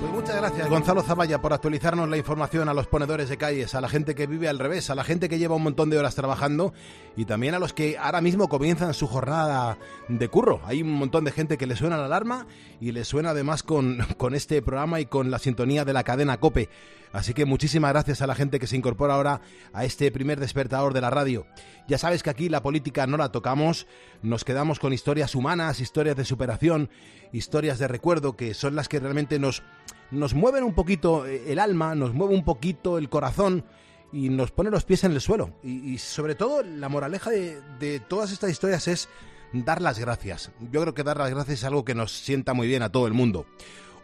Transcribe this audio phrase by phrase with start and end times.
[0.00, 3.82] Pues muchas gracias Gonzalo Zavalla por actualizarnos la información a los ponedores de calles, a
[3.82, 6.14] la gente que vive al revés, a la gente que lleva un montón de horas
[6.14, 6.72] trabajando
[7.16, 9.76] y también a los que ahora mismo comienzan su jornada
[10.08, 10.62] de curro.
[10.64, 12.46] Hay un montón de gente que le suena la alarma
[12.80, 16.40] y le suena además con, con este programa y con la sintonía de la cadena
[16.40, 16.70] Cope.
[17.12, 19.40] Así que muchísimas gracias a la gente que se incorpora ahora
[19.72, 21.44] a este primer despertador de la radio.
[21.88, 23.88] Ya sabes que aquí la política no la tocamos,
[24.22, 26.88] nos quedamos con historias humanas, historias de superación,
[27.32, 29.64] historias de recuerdo, que son las que realmente nos,
[30.10, 33.64] nos mueven un poquito eh, el alma, nos mueve un poquito el corazón
[34.12, 35.54] y nos pone los pies en el suelo.
[35.62, 39.08] Y, sobre todo la moraleja de, de todas estas historias es
[39.52, 40.50] dar las gracias.
[40.72, 43.06] Yo creo que dar las gracias es algo que nos sienta muy bien a todo
[43.06, 43.46] el mundo.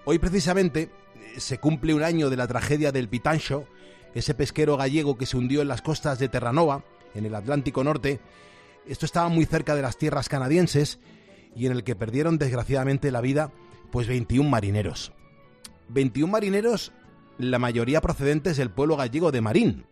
[0.05, 0.91] Hoy precisamente
[1.37, 3.67] se cumple un año de la tragedia del Pitancho,
[4.15, 8.21] ese pesquero gallego que se hundió en las costas de Terranova, en el Atlántico Norte.
[8.87, 10.99] Esto estaba muy cerca de las tierras canadienses
[11.55, 13.51] y en el que perdieron desgraciadamente la vida
[13.91, 15.13] pues 21 marineros.
[15.89, 16.93] 21 marineros,
[17.39, 19.87] la mayoría procedentes del pueblo gallego de Marín.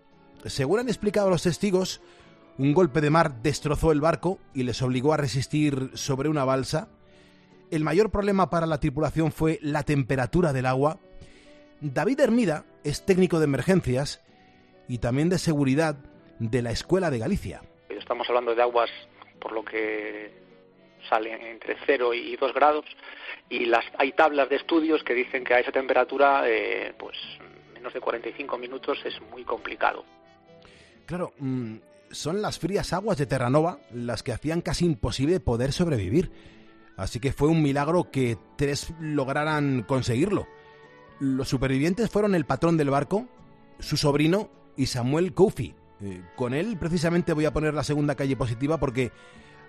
[0.47, 2.01] Según han explicado los testigos,
[2.59, 6.89] un golpe de mar destrozó el barco y les obligó a resistir sobre una balsa.
[7.71, 11.01] El mayor problema para la tripulación fue la temperatura del agua
[11.93, 14.25] David Hermida es técnico de emergencias
[14.89, 15.97] y también de seguridad
[16.39, 17.61] de la Escuela de Galicia.
[17.91, 18.91] Estamos hablando de aguas
[19.39, 20.33] por lo que
[21.11, 22.87] salen entre 0 y 2 grados
[23.55, 27.17] y las hay tablas de estudios que dicen que a esa temperatura eh, pues
[27.73, 30.05] menos de 45 minutos es muy complicado.
[31.07, 31.77] Claro, mm,
[32.11, 36.31] son las frías aguas de Terranova las que hacían casi imposible poder sobrevivir.
[36.97, 40.47] Así que fue un milagro que tres lograran conseguirlo.
[41.21, 43.27] Los supervivientes fueron el patrón del barco,
[43.79, 45.75] su sobrino y Samuel Kofi.
[46.01, 49.13] Eh, con él precisamente voy a poner la segunda calle positiva porque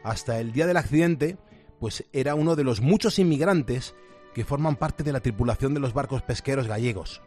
[0.03, 1.37] hasta el día del accidente
[1.85, 3.93] pues era uno de los muchos inmigrantes
[4.33, 7.21] que forman parte de la tripulación de los barcos pesqueros gallegos.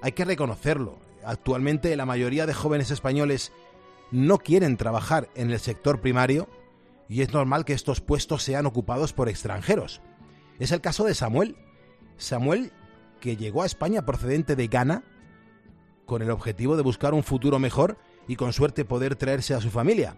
[0.00, 3.52] Hay que reconocerlo, actualmente la mayoría de jóvenes españoles
[4.10, 6.48] no quieren trabajar en el sector primario
[7.10, 10.00] y es normal que estos puestos sean ocupados por extranjeros.
[10.58, 11.54] Es el caso de Samuel.
[12.16, 12.72] Samuel
[13.20, 15.04] que llegó a España procedente de Ghana
[16.06, 19.68] con el objetivo de buscar un futuro mejor y con suerte poder traerse a su
[19.68, 20.16] familia.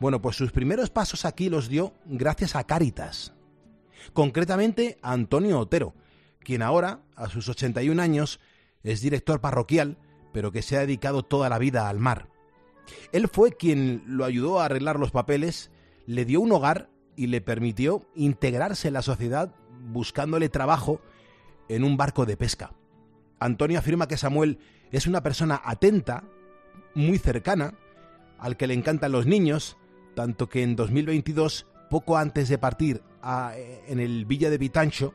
[0.00, 3.32] Bueno, pues sus primeros pasos aquí los dio gracias a Cáritas.
[4.12, 5.94] Concretamente a Antonio Otero,
[6.40, 8.40] quien ahora, a sus 81 años,
[8.82, 9.96] es director parroquial,
[10.32, 12.28] pero que se ha dedicado toda la vida al mar.
[13.12, 15.70] Él fue quien lo ayudó a arreglar los papeles,
[16.06, 19.54] le dio un hogar y le permitió integrarse en la sociedad
[19.86, 21.00] buscándole trabajo
[21.68, 22.72] en un barco de pesca.
[23.38, 24.58] Antonio afirma que Samuel
[24.90, 26.24] es una persona atenta,
[26.94, 27.74] muy cercana,
[28.38, 29.76] al que le encantan los niños,
[30.14, 33.02] tanto que en 2022, poco antes de partir
[33.86, 35.14] en el Villa de Vitancho,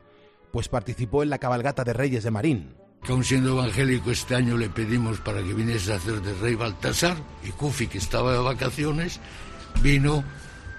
[0.51, 2.75] pues participó en la cabalgata de Reyes de Marín.
[3.07, 7.15] Aun siendo evangélico, este año le pedimos para que viniese a hacer de rey Baltasar
[7.47, 9.21] y Kufi, que estaba de vacaciones,
[9.81, 10.23] vino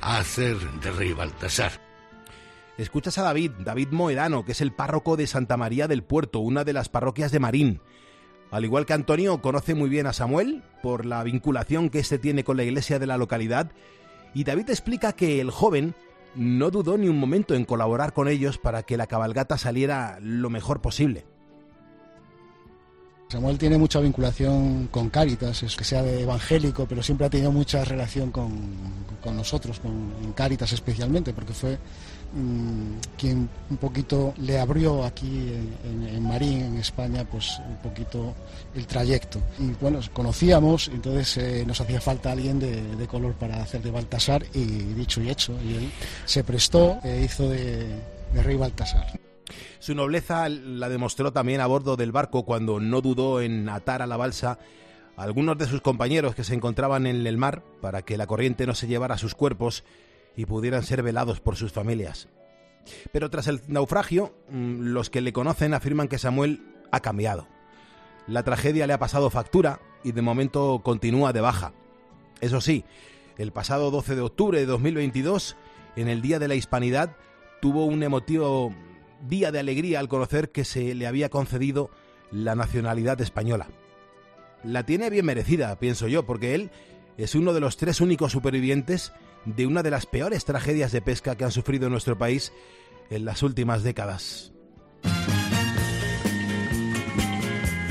[0.03, 1.73] a hacer de rey Baltasar.
[2.77, 6.65] Escuchas a David, David Moedano, que es el párroco de Santa María del Puerto, una
[6.65, 7.81] de las parroquias de Marín.
[8.51, 12.43] Al igual que Antonio, conoce muy bien a Samuel por la vinculación que éste tiene
[12.43, 13.71] con la iglesia de la localidad,
[14.35, 15.95] y David explica que el joven
[16.35, 20.51] no dudó ni un momento en colaborar con ellos para que la cabalgata saliera lo
[20.51, 21.27] mejor posible.
[23.31, 27.53] Samuel tiene mucha vinculación con Cáritas, es que sea de evangélico, pero siempre ha tenido
[27.53, 28.51] mucha relación con,
[29.35, 31.79] nosotros, con Cáritas especialmente, porque fue
[32.33, 35.53] Mm, quien un poquito le abrió aquí
[35.83, 38.35] en, Marín, en España, pues un poquito
[38.75, 39.41] el trayecto.
[39.59, 44.45] Y bueno, conocíamos, entonces eh, nos hacía falta alguien de, color para hacer de Baltasar
[44.55, 45.93] y dicho y hecho, y él
[46.25, 47.89] se prestó, e hizo de,
[48.33, 49.30] de rey Baltasar.
[49.79, 54.07] Su nobleza la demostró también a bordo del barco cuando no dudó en atar a
[54.07, 54.59] la balsa
[55.17, 58.67] a algunos de sus compañeros que se encontraban en el mar para que la corriente
[58.67, 59.85] no se llevara sus cuerpos
[60.37, 62.29] y pudieran ser velados por sus familias.
[63.13, 67.47] Pero tras el naufragio, mm, los que le conocen afirman que Samuel ha cambiado.
[68.27, 71.73] La tragedia le ha pasado factura y de momento continúa de baja.
[72.41, 72.85] Eso sí,
[73.37, 75.57] el pasado 12 de octubre de 2022,
[75.97, 77.17] en el Día de la Hispanidad,
[77.61, 78.73] tuvo un emotivo
[79.29, 81.91] día de alegría al conocer que se le había concedido
[82.31, 83.69] la nacionalidad española.
[84.63, 86.71] La tiene bien merecida, pienso yo, porque él
[87.17, 89.13] es uno de los tres únicos supervivientes
[89.45, 92.53] de una de las peores tragedias de pesca que han sufrido nuestro país
[93.11, 94.53] en las últimas décadas.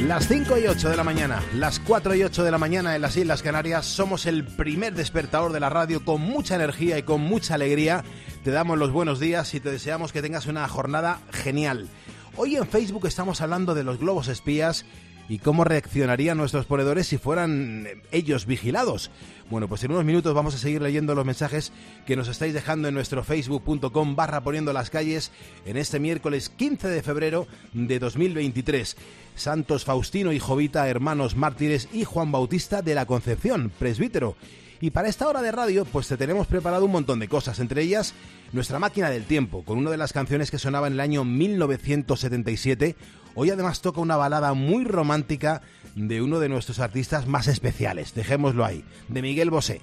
[0.08, 3.02] Las 5 y 8 de la mañana, las 4 y 8 de la mañana en
[3.02, 7.22] las Islas Canarias, somos el primer despertador de la radio con mucha energía y con
[7.22, 8.04] mucha alegría.
[8.44, 11.90] Te damos los buenos días y te deseamos que tengas una jornada genial.
[12.38, 14.86] Hoy en Facebook estamos hablando de los globos espías
[15.28, 19.12] y cómo reaccionarían nuestros ponedores si fueran ellos vigilados.
[19.50, 21.74] Bueno, pues en unos minutos vamos a seguir leyendo los mensajes
[22.08, 25.34] que nos estáis dejando en nuestro facebook.com barra poniendo las calles
[25.66, 28.96] en este miércoles 15 de febrero de 2023.
[29.36, 34.38] Santos Faustino y Jovita, hermanos mártires y Juan Bautista de la Concepción, presbítero.
[34.82, 37.82] Y para esta hora de radio, pues te tenemos preparado un montón de cosas, entre
[37.82, 38.14] ellas
[38.54, 42.96] nuestra máquina del tiempo, con una de las canciones que sonaba en el año 1977,
[43.36, 45.62] Hoy además toca una balada muy romántica
[45.96, 49.82] de uno de nuestros artistas más especiales, dejémoslo ahí, de Miguel Bosé.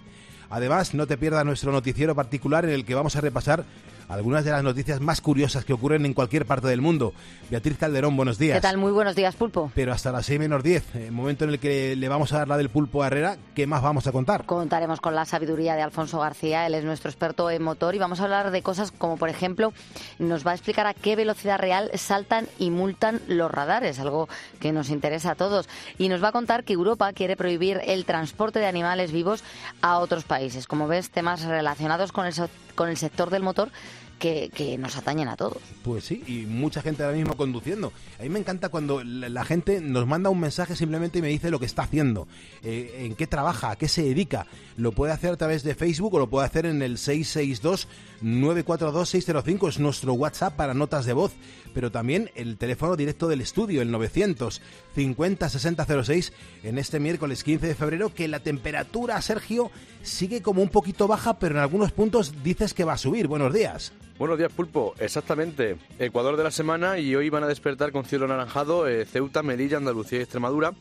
[0.50, 3.64] Además, no te pierdas nuestro noticiero particular en el que vamos a repasar
[4.08, 7.12] algunas de las noticias más curiosas que ocurren en cualquier parte del mundo.
[7.50, 8.56] Beatriz Calderón, buenos días.
[8.56, 8.78] ¿Qué tal?
[8.78, 9.70] Muy buenos días, Pulpo.
[9.74, 12.48] Pero hasta las 6 menos 10, el momento en el que le vamos a dar
[12.48, 14.44] la del Pulpo a Herrera, ¿qué más vamos a contar?
[14.46, 18.20] Contaremos con la sabiduría de Alfonso García, él es nuestro experto en motor y vamos
[18.20, 19.72] a hablar de cosas como, por ejemplo,
[20.18, 24.28] nos va a explicar a qué velocidad real saltan y multan los radares, algo
[24.60, 25.68] que nos interesa a todos.
[25.98, 29.42] Y nos va a contar que Europa quiere prohibir el transporte de animales vivos
[29.82, 30.66] a otros países.
[30.66, 32.34] Como ves, temas relacionados con el,
[32.76, 33.70] con el sector del motor
[34.18, 35.58] que, nos atañen a todos.
[35.82, 37.92] Pues sí, y mucha gente ahora mismo conduciendo.
[38.18, 41.50] A mí me encanta cuando la, gente nos manda un mensaje simplemente y me dice
[41.50, 42.26] lo que está haciendo,
[42.62, 44.46] eh, en qué trabaja, a qué se dedica.
[44.76, 49.78] Lo puede hacer a través de Facebook o lo puede hacer en el 662-942-605, es
[49.78, 51.32] nuestro WhatsApp para notas de voz,
[51.74, 56.32] pero también el teléfono directo del estudio, el 950-6006,
[56.64, 59.70] en este miércoles 15 de febrero, que la temperatura, Sergio,
[60.02, 63.26] sigue como un poquito baja, pero en algunos puntos dices que va a subir.
[63.26, 63.92] Buenos días.
[64.18, 64.94] Buenos días, Pulpo.
[64.98, 65.76] Exactamente.
[65.98, 69.76] Ecuador de la semana y hoy van a despertar con cielo anaranjado eh, Ceuta, Melilla,
[69.76, 70.72] Andalucía y Extremadura.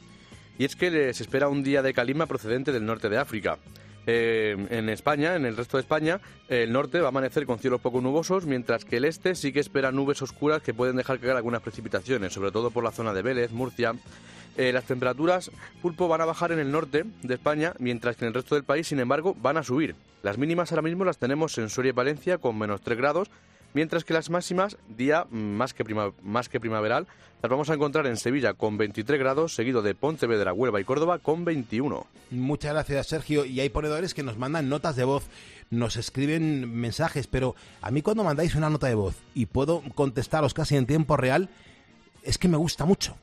[0.58, 3.58] Y es que les espera un día de calima procedente del norte de África.
[4.08, 7.82] Eh, en España, en el resto de España, el norte va a amanecer con cielos
[7.82, 11.36] poco nubosos, mientras que el este sí que espera nubes oscuras que pueden dejar caer
[11.36, 13.94] algunas precipitaciones, sobre todo por la zona de Vélez, Murcia.
[14.58, 18.30] Eh, las temperaturas pulpo van a bajar en el norte de España, mientras que en
[18.30, 19.96] el resto del país, sin embargo, van a subir.
[20.24, 23.30] Las mínimas ahora mismo las tenemos en Soria y Valencia con menos 3 grados,
[23.76, 27.08] mientras que las máximas, día más que, primaveral,
[27.44, 31.20] las vamos a encontrar en Sevilla con 23 grados, seguido de Pontevedra, Huelva y Córdoba
[31.20, 32.08] con 21.
[32.32, 33.46] Muchas gracias, Sergio.
[33.46, 35.28] Y hay ponedores que nos mandan notas de voz,
[35.70, 40.54] nos escriben mensajes, pero a mí cuando mandáis una nota de voz y puedo contestaros
[40.54, 41.50] casi en tiempo real,
[42.24, 43.18] es que me gusta mucho.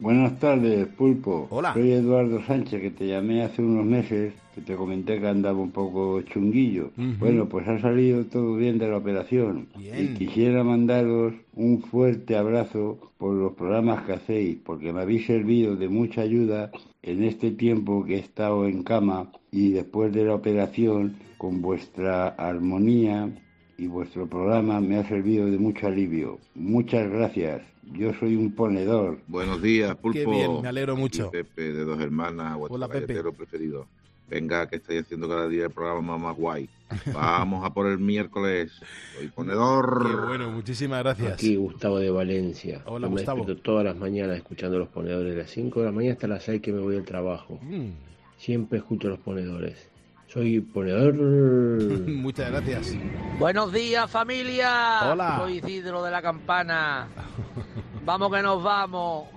[0.00, 1.46] Buenas tardes, Pulpo.
[1.50, 1.74] Hola.
[1.74, 5.72] Soy Eduardo Sánchez, que te llamé hace unos meses, que te comenté que andaba un
[5.72, 6.90] poco chunguillo.
[7.18, 9.68] Bueno, pues ha salido todo bien de la operación.
[9.78, 15.76] Y quisiera mandaros un fuerte abrazo por los programas que hacéis, porque me habéis servido
[15.76, 16.70] de mucha ayuda
[17.02, 22.28] en este tiempo que he estado en cama y después de la operación, con vuestra
[22.28, 23.28] armonía
[23.76, 26.38] y vuestro programa me ha servido de mucho alivio.
[26.54, 27.69] Muchas gracias.
[27.92, 29.18] Yo soy un ponedor.
[29.26, 30.18] Buenos días, Pulpo.
[30.18, 31.30] Qué bien, me alegro mucho.
[31.30, 33.22] Pepe, de Dos Hermanas, vuestro Hola, Pepe.
[33.32, 33.86] preferido.
[34.28, 36.68] Venga, que estáis haciendo cada día el programa más guay.
[37.12, 38.70] Vamos a por el miércoles.
[39.16, 40.06] Soy ponedor.
[40.08, 41.32] Qué bueno, muchísimas gracias.
[41.32, 42.82] Aquí Gustavo de Valencia.
[42.86, 43.44] Hola, me Gustavo.
[43.56, 46.62] todas las mañanas escuchando los ponedores de las 5 de la mañana hasta las 6
[46.62, 47.58] que me voy al trabajo.
[47.60, 47.88] Mm.
[48.36, 49.90] Siempre escucho los ponedores.
[50.28, 51.14] Soy ponedor.
[52.06, 52.96] Muchas gracias.
[53.36, 55.10] Buenos días, familia.
[55.10, 55.38] Hola.
[55.40, 57.08] Soy Isidro de la Campana.
[58.10, 59.28] vamos que nos vamos.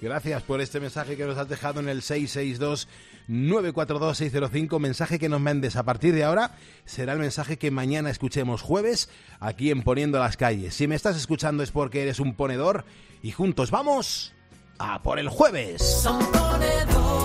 [0.00, 2.88] Gracias por este mensaje que nos has dejado en el 662
[3.28, 6.52] 942 605, mensaje que nos mandes a partir de ahora
[6.84, 9.08] será el mensaje que mañana escuchemos jueves
[9.40, 10.74] aquí en Poniendo las calles.
[10.74, 12.84] Si me estás escuchando es porque eres un ponedor
[13.22, 14.34] y juntos vamos
[14.78, 16.04] a por el jueves.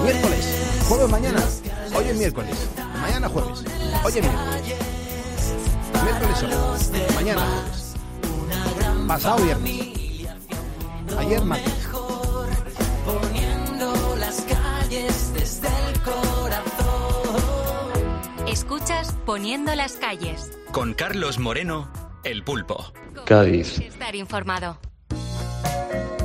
[0.04, 1.44] Miércoles, jueves mañana.
[1.96, 2.70] Hoy es miércoles,
[3.02, 3.64] mañana jueves.
[4.04, 4.76] Hoy es miércoles.
[6.04, 7.92] Miércoles hoy, mañana jueves.
[9.08, 9.91] Pasado viernes.
[11.18, 11.88] Ayer martes.
[18.48, 20.52] Escuchas Poniendo las calles.
[20.72, 21.92] Con Carlos Moreno,
[22.24, 22.94] El Pulpo.
[23.26, 23.80] Cádiz.
[23.80, 24.80] Estar informado.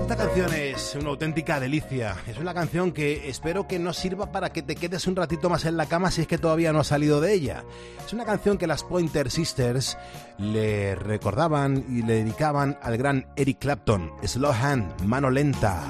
[0.07, 2.15] Esta canción es una auténtica delicia.
[2.29, 5.65] Es una canción que espero que nos sirva para que te quedes un ratito más
[5.65, 7.65] en la cama si es que todavía no has salido de ella.
[8.07, 9.99] Es una canción que las Pointer Sisters
[10.39, 14.13] le recordaban y le dedicaban al gran Eric Clapton.
[14.23, 15.83] Slow Hand, mano lenta.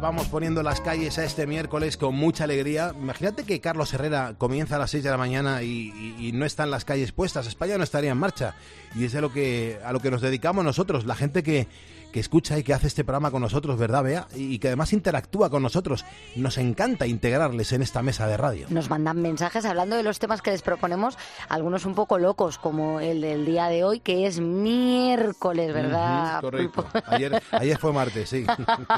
[0.00, 2.92] Vamos poniendo las calles a este miércoles con mucha alegría.
[3.00, 6.84] Imagínate que Carlos Herrera comienza a las 6 de la mañana y, no están las
[6.84, 7.46] calles puestas.
[7.46, 8.54] España no estaría en marcha.
[8.94, 11.68] Y es lo que, a lo que nos dedicamos nosotros, la gente que,
[12.12, 14.28] que escucha y que hace este programa con nosotros, ¿verdad, Bea?
[14.34, 16.04] Y que además interactúa con nosotros.
[16.36, 18.66] Nos encanta integrarles en esta mesa de radio.
[18.70, 23.00] Nos mandan mensajes hablando de los temas que les proponemos, algunos un poco locos, como
[23.00, 26.40] el del día de hoy, que es miércoles, ¿verdad?
[26.40, 26.86] correcto.
[27.06, 28.46] Ayer, ayer, fue martes, sí.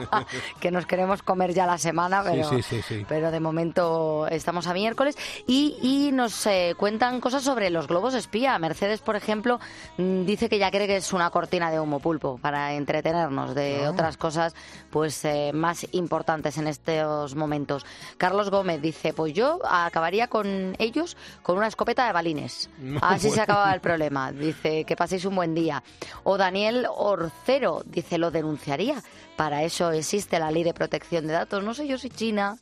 [0.61, 4.67] que nos queremos comer ya la semana, pero, sí, sí, sí, pero de momento estamos
[4.67, 5.17] a miércoles.
[5.47, 8.59] Y, y nos eh, cuentan cosas sobre los globos espía.
[8.59, 9.61] Mercedes, por ejemplo,
[9.97, 13.55] mm, dice que ya cree que es una cortina de humo pulpo para entre tenernos
[13.55, 14.55] de otras cosas
[14.91, 17.87] pues eh, más importantes en estos momentos.
[18.17, 22.71] Carlos Gómez dice, pues yo acabaría con ellos con una escopeta de balines.
[23.01, 24.33] Así se acaba el problema.
[24.33, 25.83] Dice, que paséis un buen día.
[26.25, 29.03] O Daniel Orcero dice, lo denunciaría
[29.41, 31.65] para eso existe la ley de protección de datos.
[31.65, 32.59] No sé yo si China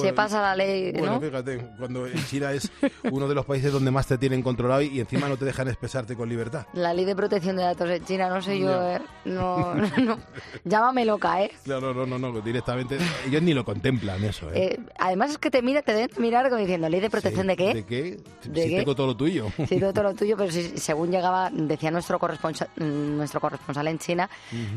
[0.00, 0.90] se pasa la ley.
[0.92, 2.72] Bueno, fíjate, cuando China es
[3.10, 6.16] uno de los países donde más te tienen controlado y, encima no te dejan expresarte
[6.16, 6.64] con libertad.
[6.72, 9.57] La ley de protección de datos en China, no sé yo, eh, no,
[10.02, 10.18] no,
[10.64, 11.50] llámame loca, ¿eh?
[11.64, 14.72] Claro, no, no, no, directamente ellos ni lo contemplan eso, ¿eh?
[14.72, 17.56] eh además es que te mira, te deben mirar como diciendo, ¿ley de protección de
[17.56, 17.74] qué?
[17.74, 18.18] ¿De qué?
[18.44, 19.48] ¿De si tengo todo lo tuyo.
[19.56, 23.98] Sí, tengo todo lo tuyo, pero si, según llegaba, decía nuestro corresponsal, nuestro corresponsal en
[23.98, 24.28] China,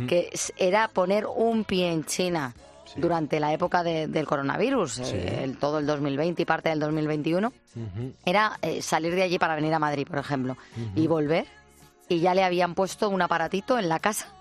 [0.08, 2.54] que era poner un pie en China
[2.98, 7.54] durante la época del coronavirus, eh, el, todo el 2020 y parte del 2021,
[8.26, 10.58] era eh, salir de allí para venir a Madrid, por ejemplo,
[10.96, 11.46] y volver,
[12.10, 14.34] y ya le habían puesto un aparatito en la casa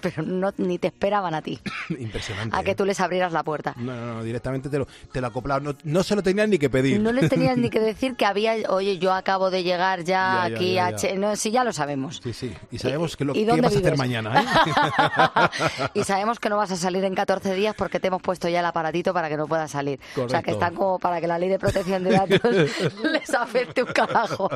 [0.00, 1.60] pero no, ni te esperaban a ti.
[1.98, 2.56] Impresionante.
[2.56, 2.74] A que ¿eh?
[2.74, 3.74] tú les abrieras la puerta.
[3.76, 5.76] No, no, no directamente te lo, te lo acoplaban.
[5.84, 7.00] No, se lo tenían ni que pedir.
[7.00, 10.78] No les tenías ni que decir que había, oye, yo acabo de llegar ya, aquí
[10.78, 10.92] a...
[11.16, 12.20] no, sí, ya lo sabemos.
[12.22, 12.52] Sí, sí.
[12.70, 14.40] Y sabemos que lo que vas a hacer mañana.
[14.40, 15.88] ¿eh?
[15.94, 18.60] y sabemos que no vas a salir en 14 días porque te hemos puesto ya
[18.60, 20.00] el aparatito para que no puedas salir.
[20.16, 22.40] O sea, que están como para que la ley de protección de datos
[23.12, 24.48] les afecte un carajo.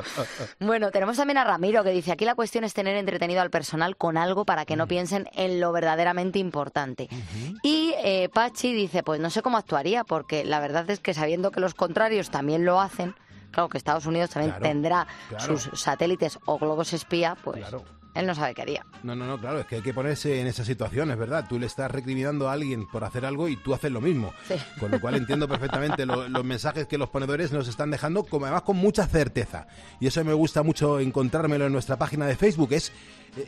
[0.61, 3.97] Bueno, tenemos también a Ramiro que dice, aquí la cuestión es tener entretenido al personal
[3.97, 7.09] con algo para que no piensen en lo verdaderamente importante.
[7.63, 11.51] Y eh, Pachi dice, pues no sé cómo actuaría, porque la verdad es que sabiendo
[11.51, 13.15] que los contrarios también lo hacen,
[13.51, 15.07] claro que Estados Unidos también tendrá
[15.39, 17.65] sus satélites o globos espía, pues
[18.15, 18.87] él no sabe qué haría.
[19.03, 21.47] No, no, no, claro, es que hay que ponerse en esas situaciones, ¿verdad?
[21.49, 24.33] Tú le estás recriminando a alguien por hacer algo y tú haces lo mismo.
[24.79, 28.63] Con lo cual entiendo perfectamente los mensajes que los ponedores nos están dejando, como además
[28.63, 29.67] con mucha certeza.
[30.01, 32.93] Y eso me gusta mucho encontrármelo en nuestra página de Facebook, es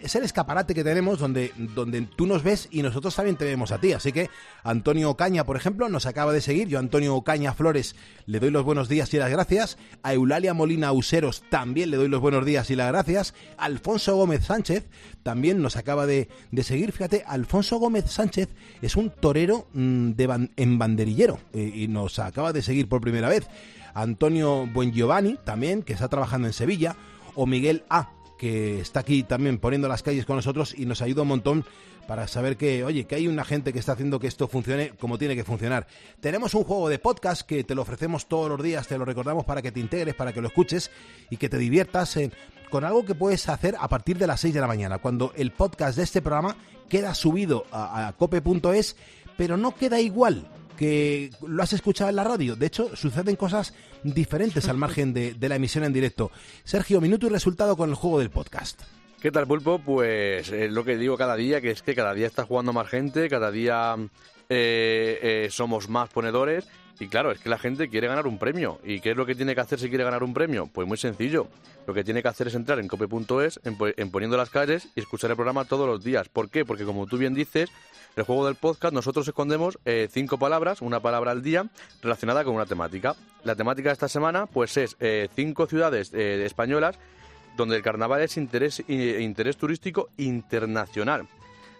[0.03, 3.73] es el escaparate que tenemos donde, donde tú nos ves y nosotros también te vemos
[3.73, 3.93] a ti.
[3.93, 4.31] Así que
[4.63, 6.69] Antonio Ocaña, por ejemplo, nos acaba de seguir.
[6.69, 7.95] Yo, Antonio Ocaña Flores,
[8.27, 9.79] le doy los buenos días y las gracias.
[10.03, 13.35] A Eulalia Molina Useros también le doy los buenos días y las gracias.
[13.57, 14.89] Alfonso Gómez Sánchez
[15.23, 16.29] también nos acaba de,
[16.63, 16.91] seguir.
[16.93, 18.49] Fíjate, Alfonso Gómez Sánchez
[18.81, 23.29] es un torero mm, de en banderillero eh, y nos acaba de seguir por primera
[23.29, 23.47] vez.
[23.93, 26.97] Antonio Buengiovanni también, que está trabajando en Sevilla.
[27.35, 31.23] O Miguel A que está aquí también poniendo las calles con nosotros y nos ayuda
[31.23, 31.65] un montón
[32.07, 35.19] para saber que, oye, que hay una gente que está haciendo que esto funcione como
[35.19, 35.87] tiene que funcionar.
[36.21, 39.45] Tenemos un juego de podcast que te lo ofrecemos todos los días, te lo recordamos
[39.45, 40.91] para que te integres, para que lo escuches
[41.31, 42.31] y que te diviertas eh,
[42.71, 45.53] con algo que puedes hacer a partir de las 6 de la mañana, cuando el
[45.53, 46.57] podcast de este programa
[46.89, 48.97] queda subido a cope.es,
[49.37, 52.55] pero no queda igual que lo has escuchado en la radio.
[52.55, 56.31] De hecho, suceden cosas diferentes al margen de, la emisión en directo.
[56.65, 58.83] Sergio, minuto y resultado con el juego del podcast.
[59.21, 59.81] ¿Qué tal, Pulpo?
[59.81, 62.89] Pues es lo que digo cada día, que es que cada día está jugando más
[62.89, 63.97] gente, cada día
[64.49, 66.69] eh, eh, somos más ponedores
[66.99, 68.81] y claro, es que la gente quiere ganar un premio.
[68.85, 70.67] ¿Y qué es lo que tiene que hacer si quiere ganar un premio?
[70.67, 71.49] Pues muy sencillo.
[71.87, 75.01] Lo que tiene que hacer es entrar en cope.es, en, en, Poniendo las Calles y
[75.01, 76.29] escuchar el programa todos los días.
[76.29, 76.65] ¿Por qué?
[76.65, 77.71] Porque como tú bien dices,
[78.17, 81.67] el juego del podcast nosotros escondemos eh, cinco palabras, una palabra al día,
[82.03, 83.15] relacionada con una temática.
[83.45, 86.99] La temática de esta semana pues es eh, cinco ciudades eh, españolas
[87.59, 91.27] donde el carnaval es interés, interés turístico internacional.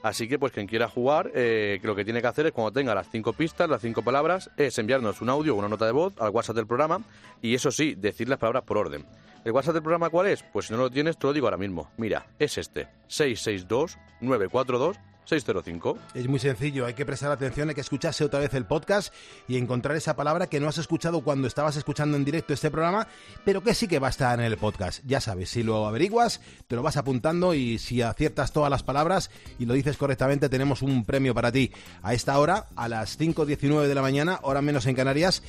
[0.03, 2.95] Así que, pues, quien quiera jugar, eh, lo que tiene que hacer es cuando tenga
[2.95, 6.15] las cinco pistas, las cinco palabras, es enviarnos un audio o una nota de voz
[6.19, 7.01] al WhatsApp del programa
[7.43, 9.05] y, eso sí, decir las palabras por orden.
[9.45, 10.43] ¿El WhatsApp del programa cuál es?
[10.43, 11.91] Pues si no lo tienes, te lo digo ahora mismo.
[11.97, 14.97] Mira, es este: 662 942
[15.27, 15.99] 605.
[16.15, 19.13] Es muy sencillo, hay que prestar atención, hay que escucharse otra vez el podcast
[19.49, 23.09] y encontrar esa palabra que no has escuchado cuando estabas escuchando en directo este programa,
[23.45, 25.03] pero que sí que va a estar en el podcast.
[25.05, 29.31] Ya sabes, si lo averiguas, te lo vas apuntando y si aciertas todas las palabras
[29.59, 31.73] y lo dices correctamente, tenemos un premio para ti.
[32.03, 35.43] A esta hora, a las 5.19 de la mañana, hora menos en Canarias,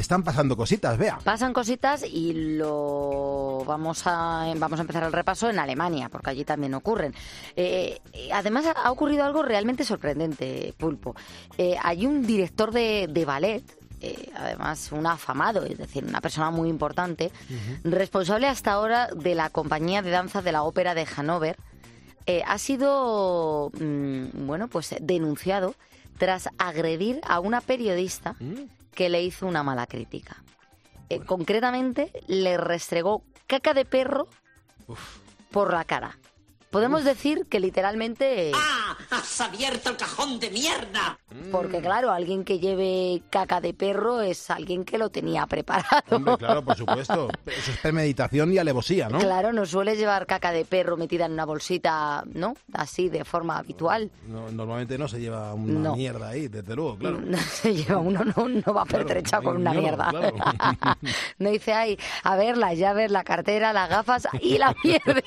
[0.00, 1.18] están pasando cositas, vea.
[1.22, 6.44] Pasan cositas y lo vamos a vamos a empezar el repaso en Alemania, porque allí
[6.44, 7.14] también ocurren.
[7.56, 8.00] Eh,
[8.32, 11.14] además ha ocurrido algo realmente sorprendente, Pulpo.
[11.58, 13.62] Eh, hay un director de, ballet
[14.00, 17.30] eh, además un afamado, es decir, una persona muy importante,
[17.84, 21.56] responsable hasta ahora de la compañía de danza de la ópera de Hannover,
[22.46, 25.74] ha sido, mm, bueno, pues denunciado
[26.18, 30.42] tras agredir a una periodista mm que le hizo una mala crítica.
[31.08, 34.28] Eh, concretamente, le restregó caca de perro
[35.50, 36.18] por la cara.
[36.72, 38.50] Podemos decir que literalmente...
[38.54, 38.96] ¡Ah!
[39.10, 41.18] ¡Has abierto el cajón de mierda!
[41.50, 41.82] Porque mm.
[41.82, 46.02] claro, alguien que lleve caca de perro es alguien que lo tenía preparado.
[46.08, 47.28] Hombre, claro, por supuesto.
[47.44, 49.18] Eso es premeditación y alevosía, ¿no?
[49.18, 52.54] Claro, no suele llevar caca de perro metida en una bolsita, ¿no?
[52.72, 54.10] Así, de forma habitual.
[54.26, 57.20] normalmente no se lleva una mierda ahí, desde luego, claro.
[57.32, 60.10] No se lleva uno, no, va pertrechado con una mierda.
[61.38, 65.22] no dice, ahí, a ver, las llaves, la cartera, las gafas y la mierda.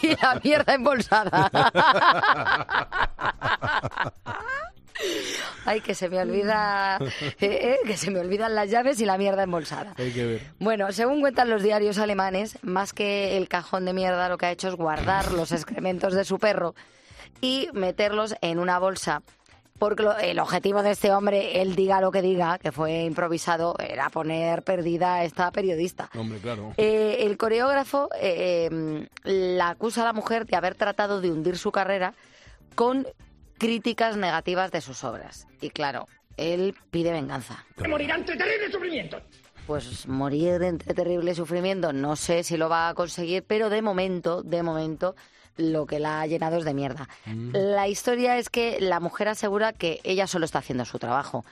[0.00, 1.50] y la mierda embolsada.
[5.64, 9.18] Ay, que se me olvida, eh, eh, que se me olvidan las llaves y la
[9.18, 9.94] mierda embolsada.
[9.96, 10.42] Hay que ver.
[10.58, 14.50] Bueno, según cuentan los diarios alemanes, más que el cajón de mierda, lo que ha
[14.50, 16.74] hecho es guardar los excrementos de su perro
[17.40, 19.22] y meterlos en una bolsa
[19.80, 24.10] porque el objetivo de este hombre, él diga lo que diga, que fue improvisado, era
[24.10, 26.10] poner perdida a esta periodista.
[26.18, 26.74] Hombre, claro.
[26.76, 31.56] Eh, el coreógrafo eh, em, la acusa a la mujer de haber tratado de hundir
[31.56, 32.12] su carrera
[32.74, 33.08] con
[33.56, 35.46] críticas negativas de sus obras.
[35.62, 37.64] Y claro, él pide venganza.
[37.88, 39.22] Morirá entre terrible sufrimiento.
[39.66, 44.42] Pues morir entre terrible sufrimiento, no sé si lo va a conseguir, pero de momento,
[44.42, 45.16] de momento,
[45.60, 47.08] lo que la ha llenado es de mierda.
[47.26, 47.50] Mm.
[47.52, 51.44] La historia es que la mujer asegura que ella solo está haciendo su trabajo,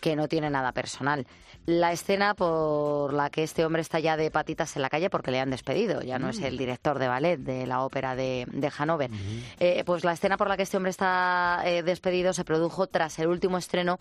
[0.00, 1.26] que no tiene nada personal.
[1.66, 5.32] La escena por la que este hombre está ya de patitas en la calle porque
[5.32, 6.58] le han despedido, ya no es el mm.
[6.58, 9.10] director de ballet de la ópera de, de Hannover.
[9.58, 13.18] Eh, pues la escena por la que este hombre está eh, despedido se produjo tras
[13.18, 13.98] el último estreno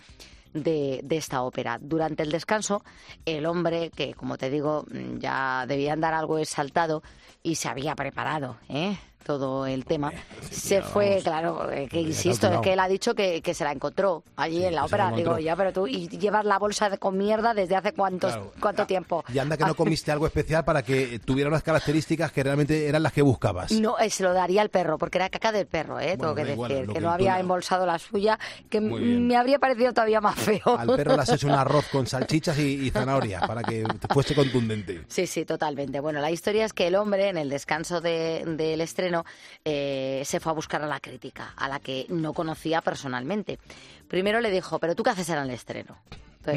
[0.53, 1.79] de, de, esta ópera.
[1.81, 2.83] Durante el descanso,
[3.25, 4.85] el hombre, que como te digo,
[5.17, 7.03] ya debía andar algo exaltado
[7.43, 8.97] y se había preparado, ¿eh?
[9.25, 10.13] Todo el tema.
[10.51, 14.23] se fue, claro, que insisto, es que él ha dicho que, que, se la encontró
[14.35, 15.11] allí en la ópera.
[15.11, 18.85] Digo, ya, pero tú y llevas la bolsa de, con mierda desde hace cuántos, cuánto
[18.85, 19.23] tiempo.
[19.33, 23.01] Y anda que no comiste algo especial para que tuviera unas características que realmente eran
[23.01, 23.71] las que buscabas.
[23.71, 26.17] No, eh, se lo daría al perro, porque era caca del perro, ¿eh?
[26.17, 28.37] tengo que decir, que, no había embolsado la suya,
[28.69, 30.77] que me habría parecido todavía más feo.
[30.77, 33.83] Al perro le has hecho un arroz con salchichas y, zanahorias para que
[34.13, 35.03] fuese contundente.
[35.07, 35.99] Sí, sí, totalmente.
[35.99, 39.14] Bueno, la historia es que el hombre, en el descanso del estreno,
[39.63, 43.59] eh, se fue a buscar a la crítica, a la que no conocía personalmente.
[44.07, 45.97] Primero le dijo, pero tú qué haces en el estreno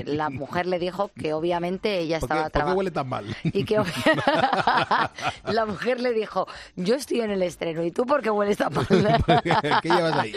[0.05, 2.61] la mujer le dijo que obviamente ella estaba trabajando.
[2.61, 3.37] ¿Por qué huele tan mal?
[3.45, 3.77] Y que
[5.53, 8.73] la mujer le dijo, yo estoy en el estreno y tú por qué hueles tan
[8.73, 8.87] mal.
[9.83, 10.35] ¿Qué llevas ahí?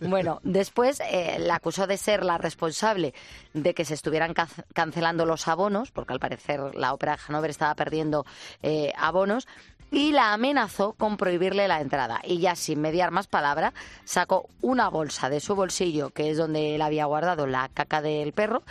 [0.00, 3.14] bueno, después eh, la acusó de ser la responsable
[3.52, 4.34] de que se estuvieran
[4.72, 8.24] cancelando los abonos, porque al parecer la ópera de Hanover estaba perdiendo
[8.62, 9.46] eh, abonos,
[9.90, 12.20] y la amenazó con prohibirle la entrada.
[12.24, 13.72] Y ya sin mediar más palabra,
[14.04, 18.32] sacó una bolsa de su bolsillo, que es donde él había guardado la caca del
[18.32, 18.62] perro,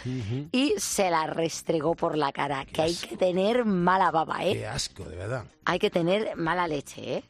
[0.52, 2.66] y se la restregó por la cara.
[2.66, 4.54] que hay que tener mala baba, ¿eh?
[4.54, 5.46] Qué asco, de verdad.
[5.66, 7.24] Hay que tener mala leche, ¿eh?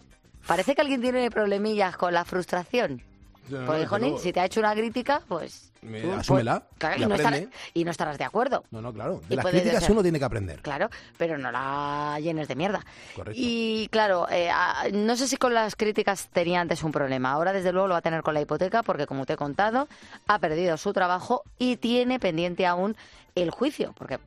[0.48, 3.02] Parece que alguien tiene problemillas con la frustración.
[3.50, 5.72] Pues, si te ha hecho una crítica, pues
[6.18, 6.64] asúmela.
[7.74, 8.64] y, no estarás, de acuerdo.
[8.72, 9.22] No, no, claro.
[9.28, 10.62] De las críticas uno tiene que aprender.
[10.62, 12.86] Claro, pero no la llenes de mierda.
[13.16, 13.40] Correcto.
[13.42, 14.50] Y claro, eh,
[14.94, 17.32] no sé si con las críticas tenía antes un problema.
[17.32, 19.88] Ahora, desde luego, lo va a tener con la hipoteca porque, como te he contado,
[20.28, 22.96] ha perdido su trabajo y tiene pendiente aún
[23.36, 23.94] el juicio.
[23.98, 24.20] Porque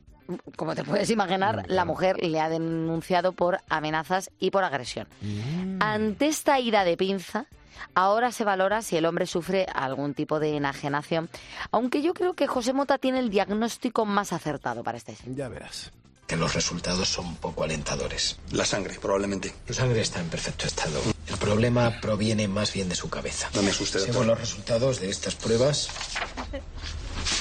[0.57, 5.09] como te puedes imaginar, la mujer le ha denunciado por amenazas y por agresión.
[5.23, 5.79] Mm.
[5.81, 7.47] Ante esta ira de pinza,
[7.95, 11.29] Ahora se valora si el hombre sufre algún tipo de enajenación,
[11.71, 15.91] aunque yo creo que José Mota tiene el diagnóstico más acertado para este Ya verás.
[16.27, 18.39] que los resultados son poco alentadores.
[18.53, 19.55] La sangre, probablemente.
[19.67, 21.01] Su sangre está en perfecto estado.
[21.27, 23.49] El problema proviene más bien de su cabeza.
[23.55, 24.13] No me asuste, doctor.
[24.15, 25.89] Según los resultados de estas pruebas,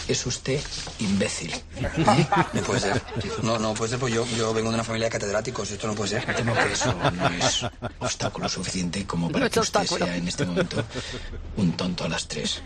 [0.07, 0.59] es usted
[0.99, 1.53] imbécil.
[2.53, 3.01] No puede ser.
[3.43, 5.71] No, no puede ser, pues yo, yo vengo de una familia de catedráticos.
[5.71, 6.35] Esto no puede ser.
[6.35, 7.65] Temo que eso no es
[7.99, 10.05] obstáculo suficiente como para No que usted obstáculo.
[10.05, 10.83] sea en este momento
[11.57, 12.61] un tonto a las tres.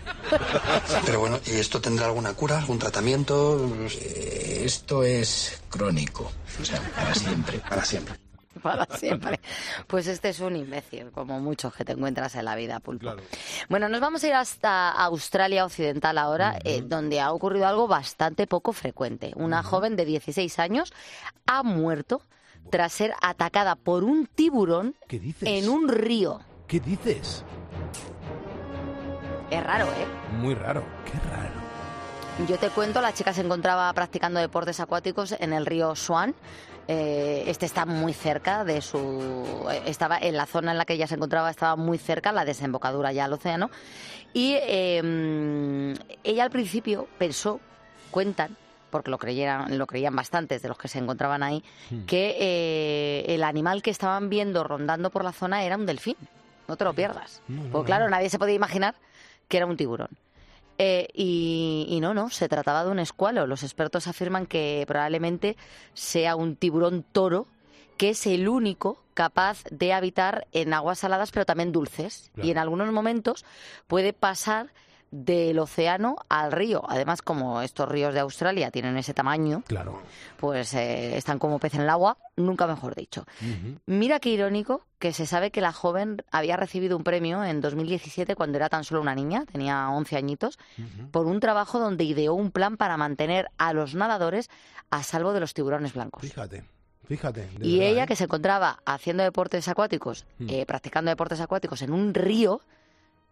[1.05, 3.69] Pero bueno, ¿y esto tendrá alguna cura, algún tratamiento?
[4.01, 6.31] Eh, Esto es crónico.
[6.61, 7.59] O sea, para siempre.
[7.67, 8.15] Para siempre.
[8.61, 9.39] Para siempre.
[9.87, 13.15] Pues este es un imbécil, como muchos que te encuentras en la vida, Pulpo.
[13.69, 18.47] Bueno, nos vamos a ir hasta Australia Occidental ahora, eh, donde ha ocurrido algo bastante
[18.47, 19.31] poco frecuente.
[19.35, 20.93] Una joven de 16 años
[21.45, 22.21] ha muerto
[22.69, 25.47] tras ser atacada por un tiburón ¿Qué dices?
[25.47, 26.41] en un río.
[26.67, 27.43] ¿Qué dices?
[29.49, 30.07] Es raro, ¿eh?
[30.39, 30.83] Muy raro.
[31.05, 31.51] Qué raro.
[32.47, 36.33] Yo te cuento, la chica se encontraba practicando deportes acuáticos en el río Swan.
[36.93, 38.97] Eh, este está muy cerca de su.
[39.71, 42.43] eh, Estaba en la zona en la que ella se encontraba, estaba muy cerca, la
[42.43, 43.69] desembocadura ya al océano.
[44.33, 47.59] Y eh, ella al principio pensó,
[48.11, 48.57] cuentan,
[48.89, 52.05] porque lo creyeran, lo creían bastantes de los que se encontraban ahí, Hmm.
[52.05, 56.17] que eh, el animal que estaban viendo rondando por la zona era un delfín.
[56.67, 57.41] No te lo pierdas.
[57.47, 57.83] No, no, no.
[57.83, 58.95] claro, nadie se podía imaginar
[59.47, 60.09] que era un tiburón.
[60.83, 63.45] Eh, y, y no, no, se trataba de un escualo.
[63.45, 65.55] Los expertos afirman que probablemente
[65.93, 67.45] sea un tiburón toro,
[67.97, 72.31] que es el único capaz de habitar en aguas saladas, pero también dulces.
[72.33, 72.47] Claro.
[72.47, 73.45] Y en algunos momentos
[73.85, 74.73] puede pasar
[75.11, 76.81] del océano al río.
[76.87, 80.01] Además, como estos ríos de Australia tienen ese tamaño, Claro.
[80.37, 83.25] pues eh, están como pez en el agua, nunca mejor dicho.
[83.85, 88.35] Mira qué irónico que se sabe que la joven había recibido un premio en 2017
[88.35, 90.57] cuando era tan solo una niña, tenía 11 añitos,
[91.11, 94.49] por un trabajo donde ideó un plan para mantener a los nadadores
[94.91, 96.21] a salvo de los tiburones blancos.
[96.21, 96.63] Fíjate,
[97.05, 97.49] fíjate.
[97.61, 98.07] Y verdad, ella, ¿eh?
[98.07, 100.47] que se encontraba haciendo deportes acuáticos, Mm.
[100.49, 102.61] eh, practicando deportes acuáticos en un río,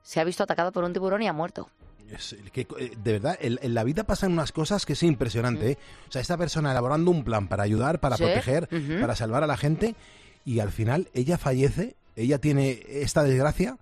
[0.10, 1.69] se ha visto atacado por un tiburón y ha muerto.
[2.12, 5.74] Es que, eh, de verdad, en, en la vida pasan unas cosas que es impresionante.
[5.74, 5.78] ¿eh?
[6.08, 8.67] O sea, esta persona elaborando un plan para ayudar, para Sí, proteger,
[9.00, 9.93] para salvar a la gente,
[10.45, 13.78] y al final ella fallece, ella tiene esta desgracia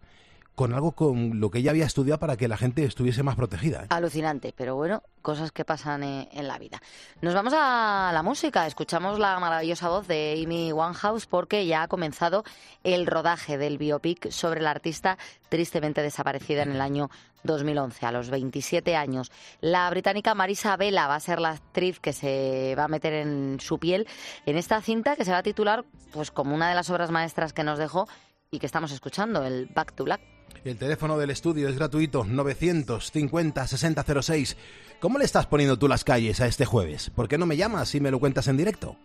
[0.57, 3.83] con algo con lo que ella había estudiado para que la gente estuviese más protegida.
[3.83, 3.87] ¿eh?
[3.89, 6.81] Alucinante, pero bueno, cosas que pasan eh, en la vida.
[7.21, 11.87] Nos vamos a la música, escuchamos la maravillosa voz de Amy Winehouse porque ya ha
[11.87, 12.43] comenzado
[12.83, 17.11] el rodaje del biopic sobre la artista tristemente desaparecida en el año
[17.43, 19.31] 2011, a los 27 años.
[19.61, 23.59] La británica Marisa Vela va a ser la actriz que se va a meter en
[23.59, 24.07] su piel
[24.47, 27.53] en esta cinta que se va a titular pues como una de las obras maestras
[27.53, 28.07] que nos dejó
[28.49, 30.36] y que estamos escuchando, el Back to Black.
[30.67, 34.57] El teléfono del estudio es gratuito, 950-6006.
[34.99, 37.09] ¿Cómo le estás poniendo tú las calles a este jueves?
[37.09, 38.97] ¿Por qué no me llamas y me lo cuentas en directo?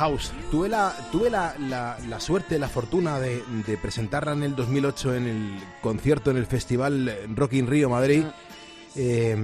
[0.00, 4.56] Winehouse, tuve la, tuve la, la- la suerte, la fortuna de, de presentarla en el
[4.56, 8.24] 2008 en el concierto en el Festival Rock in Rio Madrid.
[8.96, 9.36] Eh,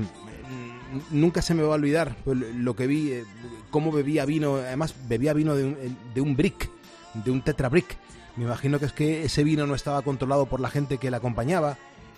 [1.10, 3.24] nunca se me va a olvidar lo que vi, eh,
[3.70, 5.76] cómo bebía vino, además bebía vino de un,
[6.14, 6.70] de un brick,
[7.12, 7.98] de un tetra brick.
[8.36, 11.18] Me imagino que es que ese vino no estaba controlado por la gente que le
[11.18, 11.76] acompañaba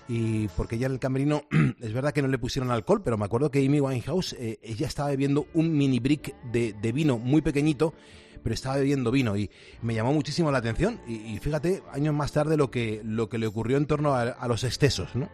[0.09, 1.42] y porque ya en el camerino
[1.81, 4.87] es verdad que no le pusieron alcohol, pero me acuerdo que Amy Winehouse eh, ella
[4.87, 7.94] estaba bebiendo un mini brick de, de vino muy pequeñito
[8.38, 9.51] pero estaba bebiendo vino y
[9.83, 13.46] me llamó muchísimo la atención y, fíjate años más tarde lo que lo que le
[13.46, 15.29] ocurrió en torno a, los excesos, ¿no?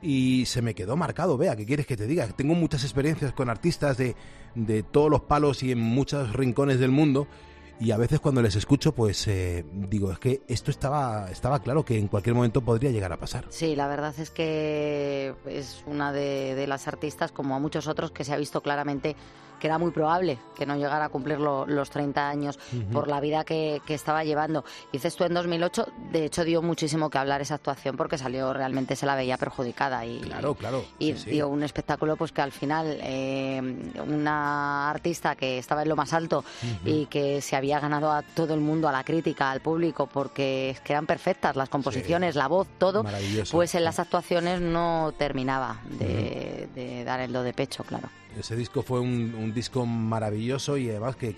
[0.00, 1.36] y se me quedó marcado.
[1.36, 2.26] Vea, ¿qué quieres que te diga?
[2.28, 4.14] Tengo muchas experiencias con artistas de,
[4.54, 7.26] de todos los palos y en muchos rincones del mundo.
[7.80, 11.84] Y a veces cuando les escucho, pues eh, digo, es que esto estaba, estaba claro
[11.84, 13.46] que en cualquier momento podría llegar a pasar.
[13.50, 18.24] Sí, la verdad es que es una de las artistas, como a muchos otros, que
[18.24, 19.14] se ha visto claramente
[19.58, 22.58] que era muy probable que no llegara a cumplir lo- los 30 años
[22.92, 24.64] por la vida que, que estaba llevando.
[24.92, 28.96] Dices tú en 2008, de hecho dio muchísimo que hablar esa actuación porque salió realmente
[28.96, 30.84] se la veía perjudicada y, Claro, claro.
[30.98, 31.30] y sí, sí.
[31.30, 33.60] dio un espectáculo pues que al final eh,
[34.06, 36.44] una artista que estaba en lo más alto
[36.84, 40.70] y que se había ganado a todo el mundo, a la crítica, al público, porque
[40.70, 43.02] es que eran perfectas las composiciones, la voz, todo,
[43.52, 48.08] pues en las actuaciones no terminaba de, de dar el do de pecho, claro.
[48.38, 51.34] Ese disco fue un, un disco maravilloso y además que,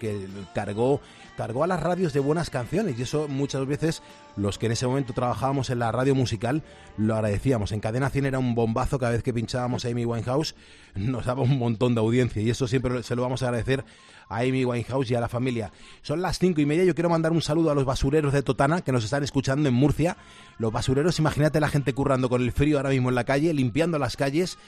[0.55, 1.01] cargó,
[1.37, 4.03] cargó a las radios de buenas canciones y eso muchas veces
[4.37, 6.63] los que en ese momento trabajábamos en la radio musical
[6.97, 7.73] lo agradecíamos.
[7.73, 10.55] En Cadena 100 era un bombazo cada vez que pinchábamos a Amy Winehouse,
[10.95, 13.85] nos daba un montón de audiencia y eso siempre se lo vamos a agradecer
[14.29, 15.73] a Amy Winehouse y a la familia.
[16.03, 18.83] Son las cinco y media, yo quiero mandar un saludo a los basureros de Totana
[18.83, 20.17] que nos están escuchando en Murcia.
[20.59, 23.99] Los basureros, imagínate la gente currando con el frío ahora mismo en la calle, limpiando
[23.99, 24.59] las calles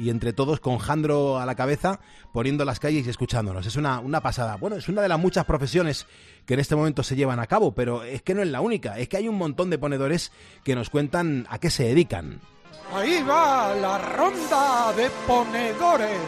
[0.00, 2.00] y entre todos con Jandro a la cabeza
[2.32, 3.66] poniendo las calles y escuchándonos.
[3.66, 4.56] Es una, una pasada.
[4.56, 6.06] Bueno, es una de las muchas profesiones
[6.46, 8.98] que en este momento se llevan a cabo, pero es que no es la única.
[8.98, 10.32] Es que hay un montón de ponedores
[10.64, 12.40] que nos cuentan a qué se dedican.
[12.94, 16.18] Ahí va la ronda de ponedores.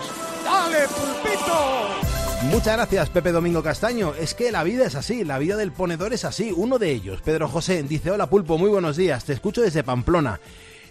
[0.44, 2.12] ¡Dale, pulpito!
[2.50, 4.12] Muchas gracias, Pepe Domingo Castaño.
[4.14, 6.52] Es que la vida es así, la vida del ponedor es así.
[6.54, 10.40] Uno de ellos, Pedro José, dice, hola Pulpo, muy buenos días, te escucho desde Pamplona.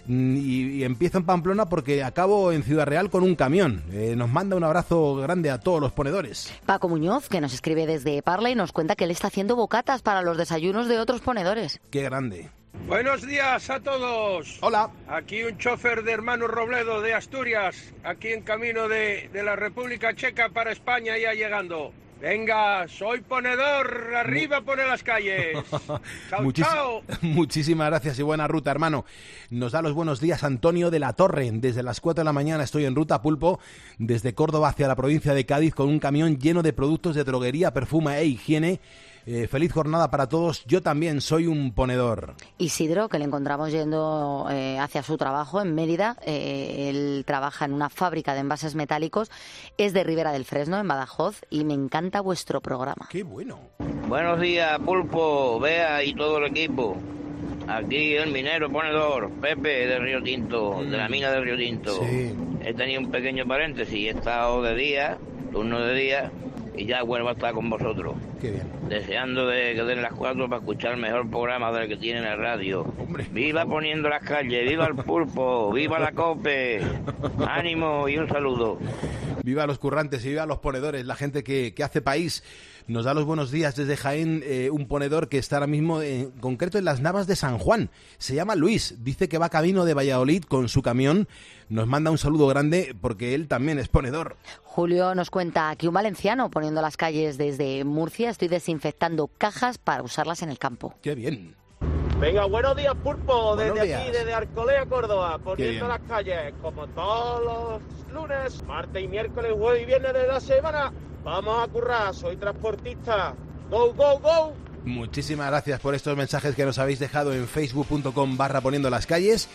[0.06, 3.82] Mm, Y, y empiezo en Pamplona porque acabo en Ciudad Real con un camión.
[3.92, 6.52] Eh, nos manda un abrazo grande a todos los ponedores.
[6.66, 10.02] Paco Muñoz, que nos escribe desde Parla y nos cuenta que él está haciendo bocatas
[10.02, 11.80] para los desayunos de otros ponedores.
[11.90, 12.50] Qué grande.
[12.88, 14.58] Buenos días a todos.
[14.62, 14.90] Hola.
[15.06, 20.14] Aquí un chofer de hermano Robledo de Asturias, aquí en camino de, de la República
[20.14, 21.92] Checa para España ya llegando.
[22.22, 25.58] Venga, soy ponedor, arriba pone las calles.
[26.30, 27.02] Chao, Muchis- chao.
[27.22, 29.04] Muchísimas gracias y buena ruta, hermano.
[29.50, 31.50] Nos da los buenos días Antonio de la Torre.
[31.52, 33.58] Desde las 4 de la mañana estoy en ruta Pulpo,
[33.98, 37.72] desde Córdoba hacia la provincia de Cádiz, con un camión lleno de productos de droguería,
[37.72, 38.78] perfume e higiene.
[39.26, 40.64] Eh, feliz jornada para todos.
[40.66, 42.34] Yo también soy un ponedor.
[42.58, 46.16] Isidro, que le encontramos yendo eh, hacia su trabajo en Mérida.
[46.26, 49.30] Eh, él trabaja en una fábrica de envases metálicos.
[49.78, 53.08] Es de Ribera del Fresno, en Badajoz, y me encanta vuestro programa.
[53.10, 53.58] Qué bueno.
[54.08, 56.96] Buenos días, Pulpo, Bea y todo el equipo.
[57.68, 61.94] Aquí el minero ponedor, Pepe de Río Tinto, de la mina de Río Tinto.
[62.00, 62.34] Sí.
[62.64, 65.18] He tenido un pequeño paréntesis, he estado de día,
[65.52, 66.32] turno de día,
[66.74, 68.14] y ya vuelvo a estar con vosotros.
[68.40, 68.70] Qué bien.
[68.88, 72.24] Deseando de que den las cuatro para escuchar el mejor programa del que tiene en
[72.24, 72.84] la radio.
[73.30, 76.80] Viva poniendo las calles, viva el pulpo, viva la cope.
[77.46, 78.78] Ánimo y un saludo.
[79.42, 82.42] Viva los currantes y viva los ponedores, la gente que, que hace país.
[82.88, 86.30] Nos da los buenos días desde Jaén eh, un ponedor que está ahora mismo en
[86.32, 87.90] concreto en las Navas de San Juan.
[88.18, 91.28] Se llama Luis, dice que va camino de Valladolid con su camión.
[91.68, 94.36] Nos manda un saludo grande porque él también es ponedor.
[94.64, 98.30] Julio nos cuenta aquí un valenciano poniendo las calles desde Murcia.
[98.30, 100.94] Estoy desinfectando cajas para usarlas en el campo.
[101.02, 101.54] Qué bien.
[102.20, 104.00] Venga, buenos días, Pulpo, Buenos desde días.
[104.02, 109.82] aquí, desde Arcolea, Córdoba, poniendo las calles, como todos los lunes, martes y miércoles, jueves
[109.82, 110.92] y viernes de la semana.
[111.24, 113.34] Vamos a currar, soy transportista.
[113.70, 114.52] Go, go, go.
[114.84, 119.48] Muchísimas gracias por estos mensajes que nos habéis dejado en facebook.com barra poniendo las calles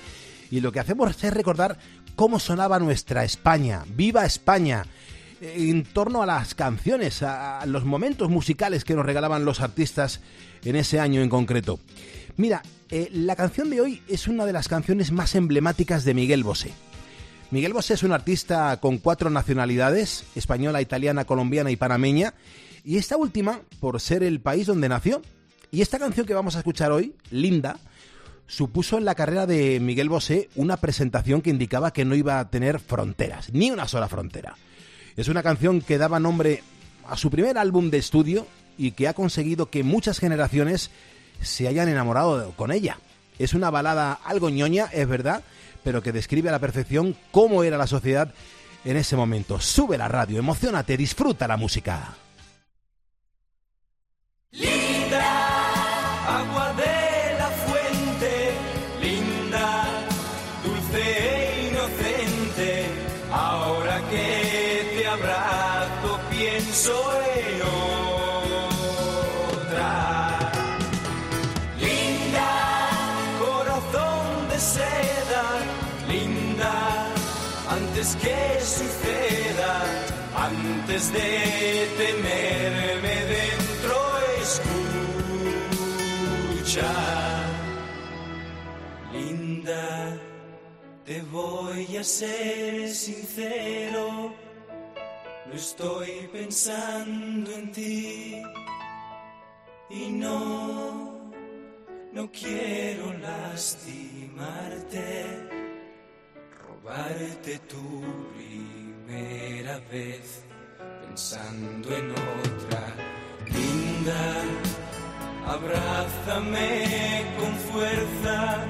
[0.51, 1.79] Y lo que hacemos es recordar
[2.15, 3.83] cómo sonaba nuestra España.
[3.95, 4.85] ¡Viva España!
[5.43, 10.21] En torno a las canciones, a los momentos musicales que nos regalaban los artistas
[10.63, 11.79] en ese año en concreto.
[12.37, 16.43] Mira, eh, la canción de hoy es una de las canciones más emblemáticas de Miguel
[16.43, 16.71] Bosé.
[17.51, 22.33] Miguel Bosé es un artista con cuatro nacionalidades, española, italiana, colombiana y panameña,
[22.83, 25.21] y esta última por ser el país donde nació.
[25.71, 27.77] Y esta canción que vamos a escuchar hoy, Linda,
[28.47, 32.49] supuso en la carrera de Miguel Bosé una presentación que indicaba que no iba a
[32.49, 34.55] tener fronteras, ni una sola frontera.
[35.15, 36.63] Es una canción que daba nombre
[37.07, 38.47] a su primer álbum de estudio
[38.77, 40.89] y que ha conseguido que muchas generaciones
[41.41, 42.97] se hayan enamorado con ella.
[43.37, 45.43] Es una balada algo ñoña, es verdad,
[45.83, 48.33] pero que describe a la perfección cómo era la sociedad
[48.85, 49.59] en ese momento.
[49.59, 52.15] Sube la radio, emocionate, disfruta la música.
[81.11, 83.97] De tenerme dentro,
[86.61, 86.93] escucha.
[89.11, 90.17] Linda,
[91.03, 94.33] te voy a ser sincero,
[95.47, 98.41] no estoy pensando en ti.
[99.89, 101.31] Y no,
[102.13, 105.25] no quiero lastimarte,
[106.65, 108.01] robarte tu
[108.35, 110.43] primera vez
[111.05, 112.81] pensando en otra.
[113.47, 114.23] Linda,
[115.47, 118.65] abrázame con fuerza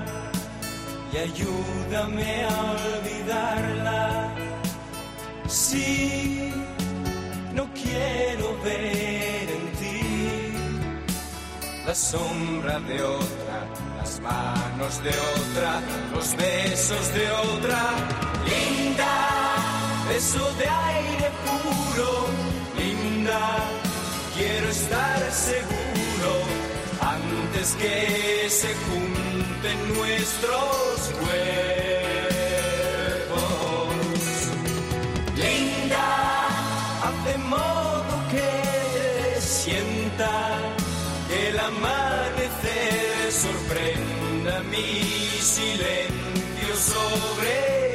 [1.11, 4.35] y ayúdame a olvidarla.
[5.47, 6.51] Sí,
[7.53, 10.53] no quiero ver en ti
[11.85, 13.57] la sombra de otra,
[13.97, 15.81] las manos de otra,
[16.13, 17.81] los besos de otra.
[18.45, 19.32] Linda,
[20.07, 22.27] beso de aire puro,
[22.77, 23.41] linda,
[24.35, 26.31] quiero estar seguro
[27.01, 31.43] antes que se junten nuestros cuerpos.
[35.35, 36.07] Linda,
[37.03, 40.31] haz de modo que sienta
[41.27, 45.01] que el amanecer sorprenda mi
[45.39, 47.92] silencio sobre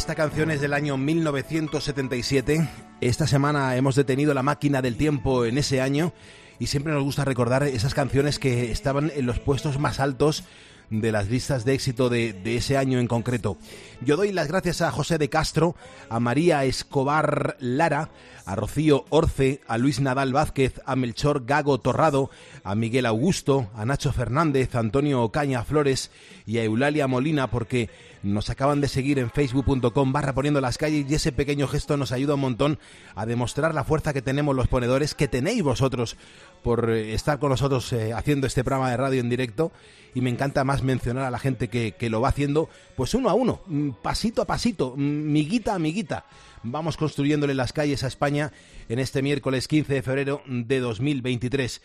[0.00, 2.66] Esta canción es del año 1977.
[3.02, 6.14] Esta semana hemos detenido la máquina del tiempo en ese año
[6.58, 10.44] y siempre nos gusta recordar esas canciones que estaban en los puestos más altos
[10.88, 13.58] de las listas de éxito de, de, ese año en concreto.
[14.00, 15.76] Yo doy las gracias a José de Castro,
[16.08, 18.08] a María Escobar Lara,
[18.46, 22.30] a Rocío Orce, a Luis Nadal Vázquez, a Melchor Gago Torrado,
[22.64, 26.10] a Miguel Augusto, a Nacho Fernández, a Antonio Ocaña Flores
[26.46, 27.90] y a Eulalia Molina porque
[28.22, 32.12] nos acaban de seguir en facebook.com barra poniendo las calles y ese pequeño gesto nos
[32.12, 32.78] ayuda un montón
[33.14, 36.16] a demostrar la fuerza que tenemos los ponedores, que tenéis vosotros
[36.62, 39.72] por eh, estar con nosotros eh, haciendo este programa de radio en directo
[40.14, 43.30] y me encanta más mencionar a la gente que, que lo va haciendo pues uno
[43.30, 46.26] a uno, mm, pasito a pasito, mm, miguita a miguita.
[46.62, 48.52] Vamos construyéndole las calles a España
[48.88, 51.80] en este miércoles 15 de febrero de 2023.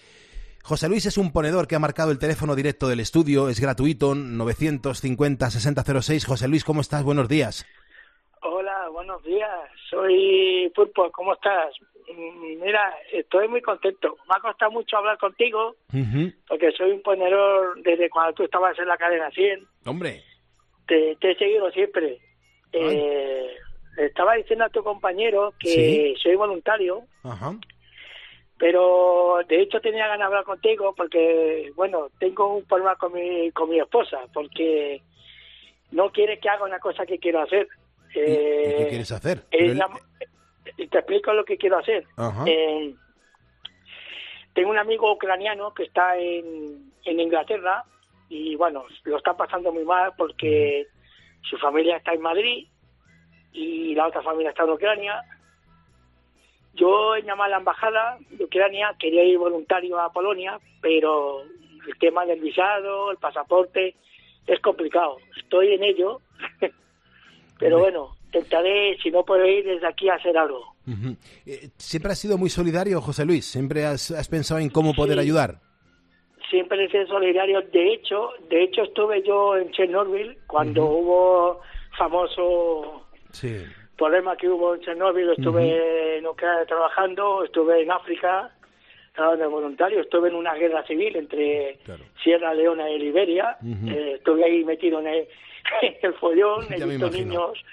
[0.68, 4.16] José Luis es un ponedor que ha marcado el teléfono directo del estudio, es gratuito,
[4.16, 6.26] 950-6006.
[6.26, 7.04] José Luis, ¿cómo estás?
[7.04, 7.68] Buenos días.
[8.42, 9.48] Hola, buenos días.
[9.92, 11.72] Soy Pulpo, ¿cómo estás?
[12.12, 14.18] Mm, Mira, estoy muy contento.
[14.28, 15.76] Me ha costado mucho hablar contigo,
[16.48, 19.68] porque soy un ponedor desde cuando tú estabas en la cadena 100.
[19.86, 20.24] Hombre.
[20.88, 22.18] Te, te he seguido siempre.
[22.72, 23.52] Eh,
[23.98, 26.16] estaba diciendo a tu compañero que Sí.
[26.24, 27.54] soy voluntario, Ajá.
[28.58, 33.52] Pero de hecho tenía ganas de hablar contigo porque, bueno, tengo un problema con mi,
[33.52, 35.02] con mi esposa, porque
[35.92, 37.68] no quiere que haga una cosa que quiero hacer.
[38.14, 39.44] ¿Y Eh, qué quieres hacer?
[39.52, 39.88] ella-
[40.78, 42.06] y te explico lo que quiero hacer.
[42.48, 42.94] Eh,
[44.54, 47.84] tengo un amigo ucraniano que está en, en Inglaterra
[48.30, 50.88] y bueno, lo está pasando muy mal porque
[51.42, 52.68] su familia está en Madrid
[53.52, 55.22] y la otra familia está en Ucrania.
[56.76, 61.98] Yo he llamado a la embajada de Ucrania, quería ir voluntario a Polonia, pero el
[62.00, 63.96] tema del visado, el pasaporte,
[64.48, 65.18] es complicado.
[65.38, 66.22] Estoy en ello,
[67.60, 70.76] pero bueno, intentaré, si no puedo ir desde aquí, a hacer algo.
[71.46, 73.46] Eh, Siempre has sido muy solidario, José Luis.
[73.46, 75.22] Siempre has, has pensado en cómo poder Sí.
[75.22, 75.60] ayudar.
[76.50, 77.62] siempre he sido solidario.
[77.74, 81.62] De hecho, de hecho estuve yo en Chernobyl cuando hubo
[81.98, 83.64] famoso Sí.
[83.98, 85.30] Problema que hubo en Chernobyl.
[85.32, 88.52] Estuve en Ucrania trabajando, estuve en África
[89.14, 91.80] trabajando de voluntario, estuve en una guerra civil entre
[92.22, 93.58] Sierra Leona y Liberia.
[93.88, 95.28] Eh, estuve ahí metido en el,
[95.82, 97.64] en el follón, he visto niños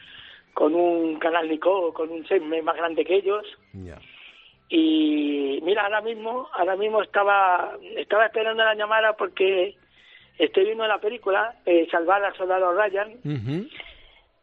[0.54, 3.44] con un canal Nico, con un SEME más grande que ellos.
[4.68, 9.76] Y mira, ahora mismo, ahora mismo estaba, estaba esperando la llamada porque
[10.38, 13.18] estoy viendo la película eh, Salvar al Soldado Ryan.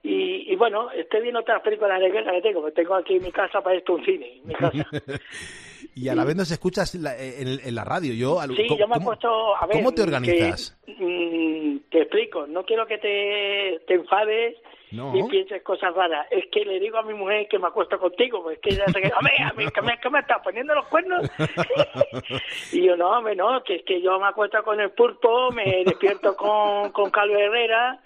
[0.01, 3.23] Y, y, bueno, estoy viendo otras películas de guerra que tengo, porque tengo aquí en
[3.23, 4.87] mi casa para esto un cine, mi casa.
[5.95, 8.13] y a la vez nos escuchas en, la radio.
[8.13, 9.55] Yo, sí, yo me he puesto.
[9.57, 10.77] A ver, ¿Cómo te organizas?
[10.87, 14.55] Mm, te explico, no quiero que te, te enfades
[14.91, 16.27] y pienses cosas raras.
[16.31, 19.01] Es que le digo a mi mujer que me acuesto contigo, pues que ella se
[19.01, 21.29] queda, a mí, que me, que me estás poniendo los cuernos.
[22.71, 25.83] y yo, no, hombre, no, que es que yo me acuesto con el pulpo, me
[25.83, 28.01] despierto con, con Carlos Herrera,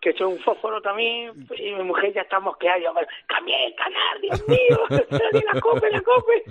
[0.00, 2.92] que soy un fósforo también, y mi mujer ya está mosqueada, yo,
[3.26, 4.78] cambié el canal, Dios mío,
[5.52, 6.44] la cope, la cope.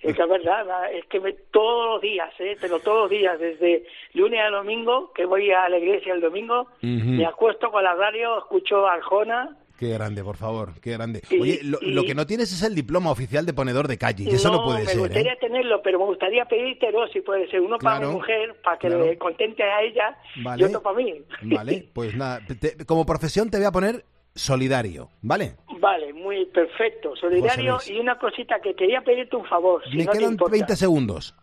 [0.00, 2.56] Es que es verdad, es que me, todos los días, ¿eh?
[2.60, 6.68] pero todos los días, desde lunes a domingo, que voy a la iglesia el domingo,
[6.82, 11.22] me acuesto con la radio, escucho Arjona, Qué grande, por favor, qué grande.
[11.40, 14.48] Oye, lo, que no tienes es el diploma oficial de ponedor de calle, y eso
[14.48, 14.94] no puede ser.
[14.94, 18.54] Me gustaría tenerlo, pero me gustaría pedirte dos, si puede ser, uno para mi mujer,
[18.62, 20.16] para que le contente a ella,
[20.56, 21.14] y otro para mí.
[21.42, 22.38] Vale, pues nada,
[22.86, 24.04] como profesión te voy a poner
[24.36, 25.56] solidario, ¿vale?
[25.80, 29.82] Vale, muy perfecto, solidario, y una cosita que quería pedirte un favor.
[29.92, 31.34] Me quedan 20 segundos.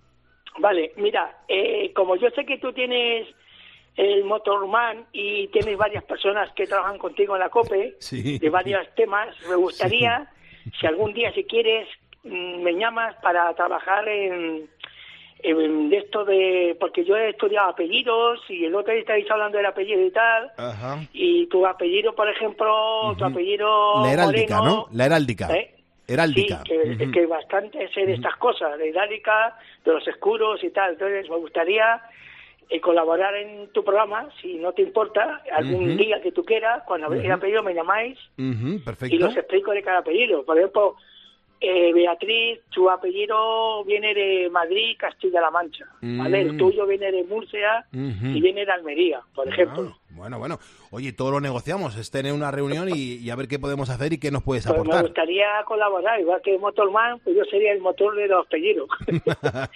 [0.59, 3.27] Vale, mira, eh, como yo sé que tú tienes
[4.00, 7.97] el Motorman y tienes varias personas que trabajan contigo en la COPE
[8.39, 9.28] de varios temas.
[9.50, 10.26] Me gustaría,
[10.80, 11.86] si algún día, si quieres,
[12.24, 14.70] mm, me llamas para trabajar en,
[15.43, 19.66] de esto de porque yo he estudiado apellidos y el otro día estáis hablando del
[19.66, 20.52] apellido y tal
[21.14, 25.47] y tu apellido por ejemplo tu apellido la heráldica no la heráldica.
[25.56, 25.76] ¿eh?
[26.10, 26.64] heráldica.
[26.68, 30.93] Sí, que, bastante sé de estas cosas de heráldica de los escuros y tal.
[30.93, 32.02] Entonces me gustaría
[32.70, 37.09] y colaborar en tu programa, si no te importa, algún día que tú quieras, cuando
[37.09, 40.43] uh el apellido me llamáis y los explico de cada apellido.
[40.45, 40.95] Por ejemplo,
[41.62, 46.41] eh, Beatriz, su apellido viene de Madrid, Castilla-La Mancha, ¿vale?
[46.41, 46.57] El mm.
[46.57, 49.95] tuyo viene de Murcia y viene de Almería, por ejemplo.
[50.12, 50.60] Bueno, bueno.
[50.91, 54.18] Oye, todo lo negociamos, es tener una reunión y, a ver qué podemos hacer y
[54.18, 55.03] qué nos puedes pues aportar.
[55.03, 58.89] Me gustaría colaborar, igual que Motorman, pues yo sería el motor de los apellidos.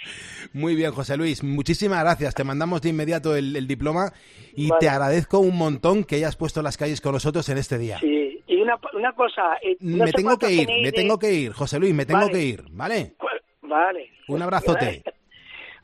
[0.53, 2.33] Muy bien, José Luis, muchísimas gracias.
[2.33, 4.11] Te mandamos de inmediato el, diploma
[4.55, 7.99] y te agradezco un montón que hayas puesto las calles con nosotros en este día.
[7.99, 8.22] Sí,
[8.63, 9.57] una, una cosa...
[9.61, 12.63] Eh, me tengo que ir, me tengo que ir, José Luis, me tengo que ir,
[12.71, 13.15] ¿vale?
[13.61, 14.11] Vale.
[14.27, 15.03] Un abrazote.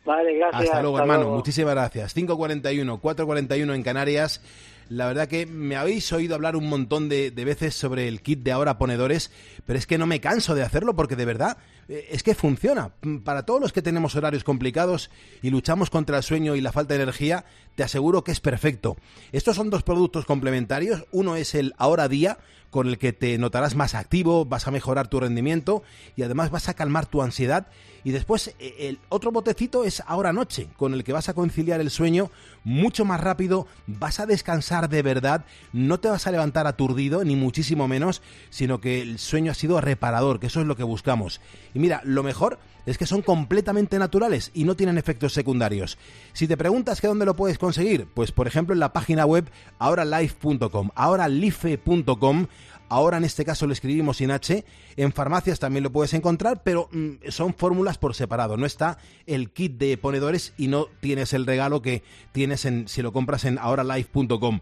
[0.05, 0.63] Vale, gracias.
[0.63, 1.30] Hasta luego, hermano.
[1.30, 2.15] Muchísimas gracias.
[2.15, 4.41] 5.41, 4.41 en Canarias.
[4.89, 8.51] La verdad que me habéis oído hablar un montón de, veces sobre el kit de
[8.51, 9.32] ahora ponedores,
[9.67, 11.57] pero es que no me canso de hacerlo porque de verdad
[11.88, 12.93] eh, es que funciona.
[13.23, 15.11] Para todos los que tenemos horarios complicados
[15.43, 17.45] y luchamos contra el sueño y la falta de energía,
[17.80, 18.97] te aseguro que es perfecto.
[19.32, 21.05] Estos son dos productos complementarios.
[21.13, 22.38] Uno es el ahora día,
[22.71, 25.82] con el que te notarás más activo, vas a mejorar tu rendimiento
[26.17, 27.67] y además vas a calmar tu ansiedad.
[28.03, 31.80] Y después eh, el otro botecito es ahora noche, con el que vas a conciliar
[31.80, 32.32] el sueño
[32.65, 37.38] mucho más rápido, vas a descansar de verdad, no te vas a levantar aturdido, ni
[37.38, 41.39] muchísimo menos, sino que el sueño ha sido reparador, que eso es lo que buscamos.
[41.73, 42.59] Y mira, lo mejor
[42.90, 45.98] es que son completamente naturales y no tienen efectos secundarios.
[46.34, 49.50] Si te preguntas que dónde lo puedes conseguir, pues por ejemplo en la página web
[49.80, 52.48] ahoralife.com, ahoralife.com
[52.90, 54.66] Ahora en este caso lo escribimos sin H.
[54.98, 58.58] En farmacias también lo puedes encontrar, pero mm, son fórmulas por separado.
[58.58, 63.04] No está el kit de ponedores y no tienes el regalo que tienes en, si
[63.04, 64.60] lo compras en ahoralife.com.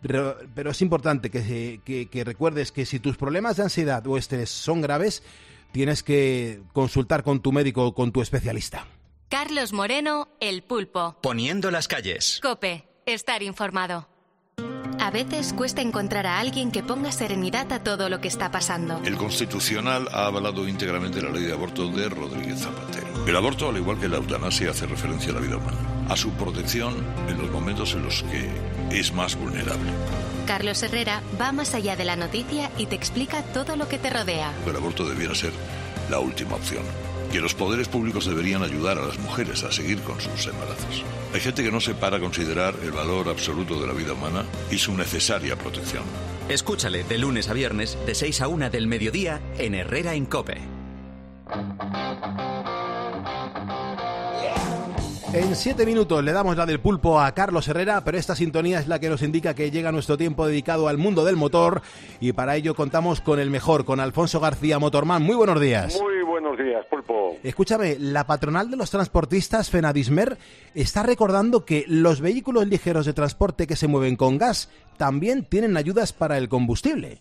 [0.00, 4.80] Pero, es importante que, que recuerdes que si tus problemas de ansiedad o estrés son
[4.80, 5.24] graves,
[5.72, 8.86] tienes que consultar con tu médico o con tu especialista.
[9.28, 11.16] Carlos Moreno, El Pulpo.
[11.20, 12.40] Poniendo las calles.
[12.42, 14.08] Cope, estar informado.
[15.00, 19.00] A veces cuesta encontrar a alguien que ponga serenidad a todo lo que está pasando.
[19.04, 23.26] El Constitucional ha avalado íntegramente la ley de aborto de Rodríguez Zapatero.
[23.26, 26.30] El aborto, al igual que la eutanasia, hace referencia a la vida humana, a su
[26.32, 26.94] protección
[27.28, 28.50] en los momentos en los que
[28.90, 29.90] es más vulnerable.
[30.48, 34.08] Carlos Herrera va más allá de la noticia y te explica todo lo que te
[34.08, 34.50] rodea.
[34.66, 35.52] El aborto debiera ser
[36.08, 36.84] la última opción
[37.30, 41.04] que los poderes públicos deberían ayudar a las mujeres a seguir con sus embarazos.
[41.34, 44.46] Hay gente que no se para a considerar el valor absoluto de la vida humana
[44.70, 46.04] y su necesaria protección.
[46.48, 50.62] Escúchale de lunes a viernes, de 6 a 1 del mediodía, en Herrera en Cope.
[55.34, 58.88] En siete minutos le damos la del pulpo a Carlos Herrera, pero esta sintonía es
[58.88, 61.82] la que nos indica que llega nuestro tiempo dedicado al mundo del motor
[62.18, 65.22] y para ello contamos con el mejor, con Alfonso García Motorman.
[65.22, 66.00] Muy buenos días.
[66.00, 67.36] Muy buenos días, pulpo.
[67.42, 70.38] Escúchame, la patronal de los transportistas, Fenadismer,
[70.74, 75.76] está recordando que los vehículos ligeros de transporte que se mueven con gas también tienen
[75.76, 77.20] ayudas para el combustible.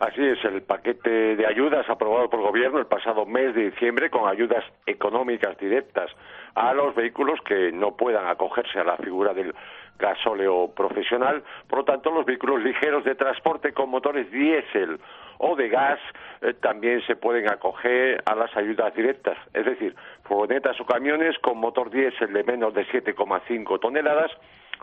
[0.00, 4.08] Así es, el paquete de ayudas aprobado por el Gobierno el pasado mes de diciembre
[4.08, 6.10] con ayudas económicas directas
[6.54, 9.54] a los vehículos que no puedan acogerse a la figura del
[9.98, 11.42] gasóleo profesional.
[11.68, 14.98] Por lo tanto, los vehículos ligeros de transporte con motores diésel
[15.36, 16.00] o de gas
[16.40, 19.36] eh, también se pueden acoger a las ayudas directas.
[19.52, 24.30] Es decir, furgonetas o camiones con motor diésel de menos de 7,5 toneladas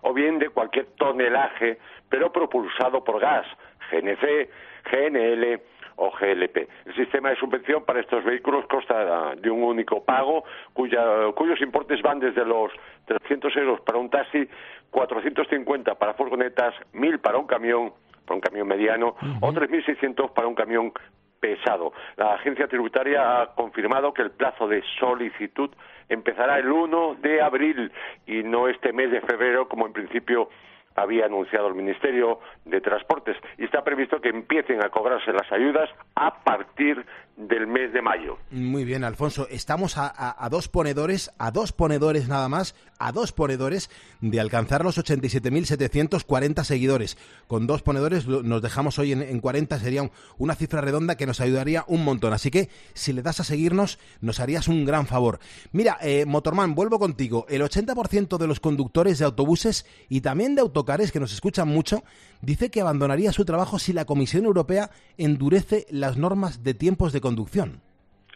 [0.03, 3.47] o bien de cualquier tonelaje, pero propulsado por gas,
[3.91, 4.49] GNC,
[4.91, 5.61] GNL
[5.97, 6.67] o GLP.
[6.86, 12.19] El sistema de subvención para estos vehículos consta de un único pago, cuyos importes van
[12.19, 12.71] desde los
[13.05, 14.47] 300 euros para un taxi,
[14.91, 17.93] 450 para furgonetas, 1.000 para un camión,
[18.25, 20.93] para un camión mediano, o 3.600 para un camión
[21.39, 21.93] pesado.
[22.15, 25.69] La agencia tributaria ha confirmado que el plazo de solicitud
[26.09, 27.91] empezará el 1 de abril
[28.25, 30.49] y no este mes de febrero como en principio
[30.97, 33.37] había anunciado el Ministerio de Transportes.
[33.57, 37.05] Y está previsto que empiecen a cobrarse las ayudas a partir
[37.38, 38.39] del mes de mayo.
[38.49, 39.47] Muy bien, Alfonso.
[39.49, 44.97] Estamos a, dos ponedores, a dos ponedores nada más, a dos ponedores de alcanzar los
[44.97, 47.15] 87.740 seguidores.
[47.47, 50.09] Con dos ponedores nos dejamos hoy en, 40, sería
[50.39, 52.33] una cifra redonda que nos ayudaría un montón.
[52.33, 55.39] Así que si le das a seguirnos, nos harías un gran favor.
[55.71, 57.45] Mira, eh, Motorman, vuelvo contigo.
[57.49, 62.03] El 80% de los conductores de autobuses y también de autocares que nos escuchan mucho,
[62.41, 67.21] dice que abandonaría su trabajo si la Comisión Europea endurece las normas de tiempos de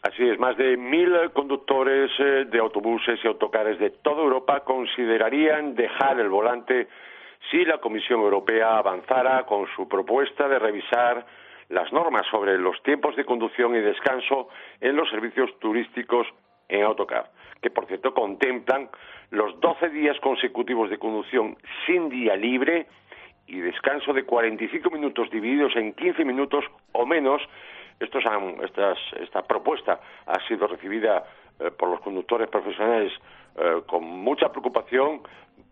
[0.04, 5.76] Así es, más de mil conductores eh, de autobuses y autocares de toda Europa considerarían
[5.76, 6.88] dejar el volante
[7.52, 11.26] si la Comisión Europea avanzara con su propuesta de revisar
[11.70, 16.28] las normas sobre los tiempos de conducción y descanso en los servicios turísticos
[16.68, 17.32] en autocar,
[17.62, 18.89] que por cierto contemplan
[19.30, 22.88] los 12 días consecutivos de conducción sin día libre
[23.48, 27.42] y descanso de 45 minutos divididos en 15 minutos o menos
[28.02, 31.24] esta propuesta ha sido recibida
[31.60, 33.12] eh, por los conductores profesionales
[33.58, 35.22] eh, con mucha preocupación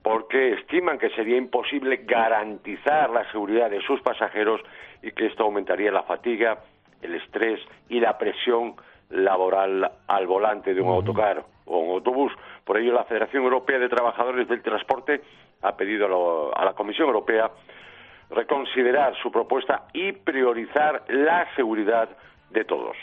[0.02, 4.62] porque estiman que sería imposible garantizar la seguridad de sus pasajeros
[5.02, 6.60] y que esto aumentaría la fatiga,
[7.02, 7.60] el estrés
[7.90, 8.76] y la presión
[9.10, 12.32] laboral al volante de un autocar o un autobús.
[12.64, 15.22] Por ello, la Federación Europea de Trabajadores del Transporte
[15.62, 17.50] ha pedido a la Comisión Europea
[18.30, 22.10] reconsiderar su propuesta y priorizar la seguridad
[22.52, 22.96] de todos.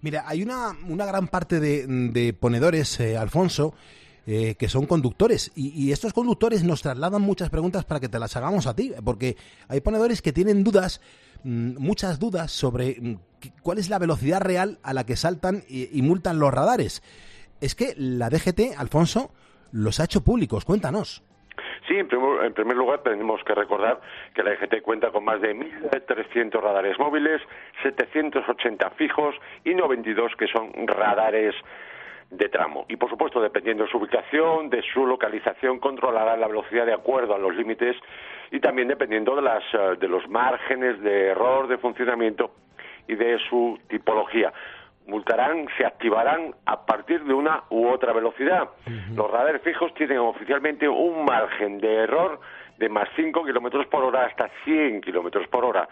[0.00, 3.74] Mira, hay una, una gran parte de, ponedores, eh, Alfonso,
[4.26, 5.52] eh, que son conductores.
[5.54, 9.36] Y, estos conductores nos trasladan muchas preguntas para que te las hagamos a ti, porque
[9.68, 11.00] hay ponedores que tienen dudas,
[11.44, 13.16] mm, muchas dudas sobre mm,
[13.62, 17.02] cuál es la velocidad real a la que saltan y multan los radares.
[17.60, 19.30] Es que la DGT, Alfonso,
[19.72, 20.64] los ha hecho públicos.
[20.64, 21.22] Cuéntanos.
[21.88, 23.98] Sí, en primer, lugar tenemos que recordar
[24.34, 27.40] que la EGT cuenta con más de 1.300 radares móviles,
[27.82, 29.34] 780 fijos
[29.64, 31.54] y 92 que son radares
[32.30, 32.84] de tramo.
[32.90, 37.34] Y por supuesto, dependiendo de su ubicación, de su localización, controlará la velocidad de acuerdo
[37.34, 37.96] a los límites
[38.50, 42.50] y también dependiendo de, las, eh, de los márgenes de error de funcionamiento
[43.06, 44.52] y de su tipología
[45.08, 48.68] multarán, se activarán a partir de una u otra velocidad.
[49.14, 52.38] Los radares fijos tienen oficialmente un margen de error
[52.76, 55.88] de más 5 kilómetros por hora hasta 100 kilómetros por hora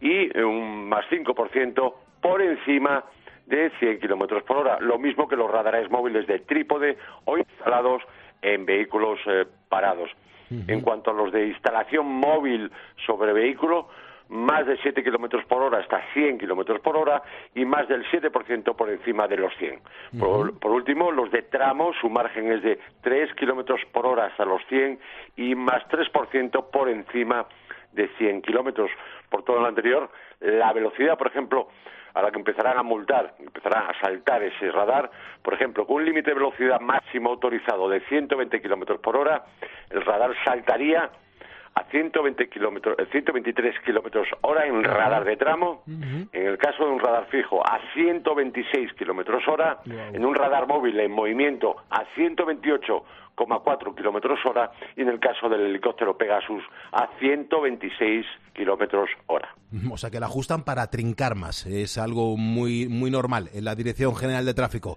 [0.00, 3.04] y un más 5% por encima
[3.46, 4.78] de 100 kilómetros por hora.
[4.80, 8.02] Lo mismo que los radares móviles de trípode o instalados
[8.42, 10.10] en vehículos eh, parados.
[10.48, 12.70] En cuanto a los de instalación móvil
[13.04, 13.88] sobre vehículo,
[14.28, 17.22] más de 7 kilómetros por hora hasta 100 kilómetros por hora
[17.54, 19.80] y más del 7% por encima de los 100.
[20.18, 24.64] por, último, los de tramo, su margen es de 3 kilómetros por hora hasta los
[24.68, 24.98] 100
[25.36, 27.46] y más 3% por encima
[27.92, 28.90] de 100 kilómetros.
[29.30, 30.10] Por todo lo anterior,
[30.40, 31.68] la velocidad, por ejemplo,
[32.14, 35.10] a la que empezarán a multar, empezarán a saltar ese radar,
[35.42, 39.44] por ejemplo, con un límite de velocidad máximo autorizado de 120 kilómetros por hora,
[39.90, 41.10] el radar saltaría
[41.76, 46.90] a 120 kilómetros, 123 eh, kilómetros hora en radar de tramo, en el caso de
[46.90, 53.94] un radar fijo a 126 kilómetros hora, en un radar móvil en movimiento a 128,4
[53.94, 54.72] kilómetros hora.
[54.96, 58.24] Y en el caso del helicóptero Pegasus a 126
[58.54, 59.54] kilómetros hora.
[59.90, 63.74] O sea que la ajustan para trincar más, es algo muy, muy normal en la
[63.74, 64.96] Dirección General de Tráfico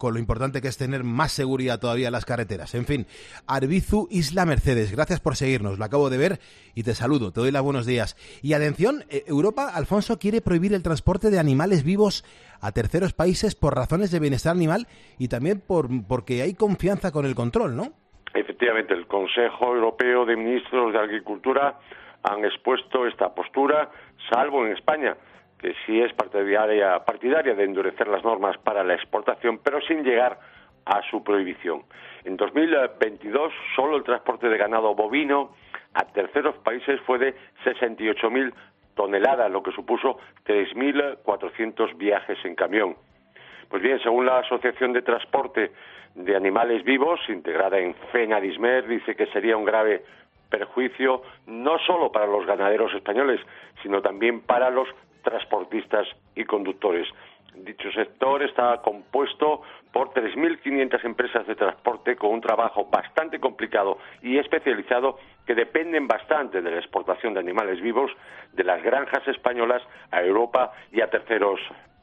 [0.00, 2.74] con lo importante que es tener más seguridad todavía en las carreteras.
[2.74, 3.06] En fin,
[3.46, 6.38] Arbizu Isla Mercedes, gracias por seguirnos, lo acabo de ver
[6.74, 8.16] y te saludo, te doy los buenos días.
[8.42, 12.24] Y atención, eh, Europa, Alfonso, quiere prohibir el transporte de animales vivos
[12.62, 14.86] a terceros países por razones de bienestar animal
[15.18, 17.92] y también por, porque hay confianza con el control, ¿no?
[18.32, 21.78] Efectivamente, el Consejo Europeo de Ministros de Agricultura
[22.22, 23.90] han expuesto esta postura,
[24.30, 25.14] salvo en España
[25.60, 30.38] que sí es partidaria, partidaria de endurecer las normas para la exportación, pero sin llegar
[30.86, 31.82] a su prohibición.
[32.24, 35.50] En 2022, solo el transporte de ganado bovino
[35.92, 37.34] a terceros países fue de
[37.64, 38.52] 68.000
[38.94, 42.96] toneladas, lo que supuso 3.400 viajes en camión.
[43.68, 45.72] Pues bien, según la Asociación de Transporte
[46.14, 50.02] de Animales Vivos, integrada en FENADISMER, dice que sería un grave
[50.48, 53.40] perjuicio no solo para los ganaderos españoles,
[53.82, 54.88] sino también para los
[55.22, 57.06] transportistas y conductores.
[57.54, 59.62] Dicho sector está compuesto
[59.92, 66.62] por 3.500 empresas de transporte con un trabajo bastante complicado y especializado que dependen bastante
[66.62, 68.12] de la exportación de animales vivos
[68.52, 71.60] de las granjas españolas a Europa y a terceros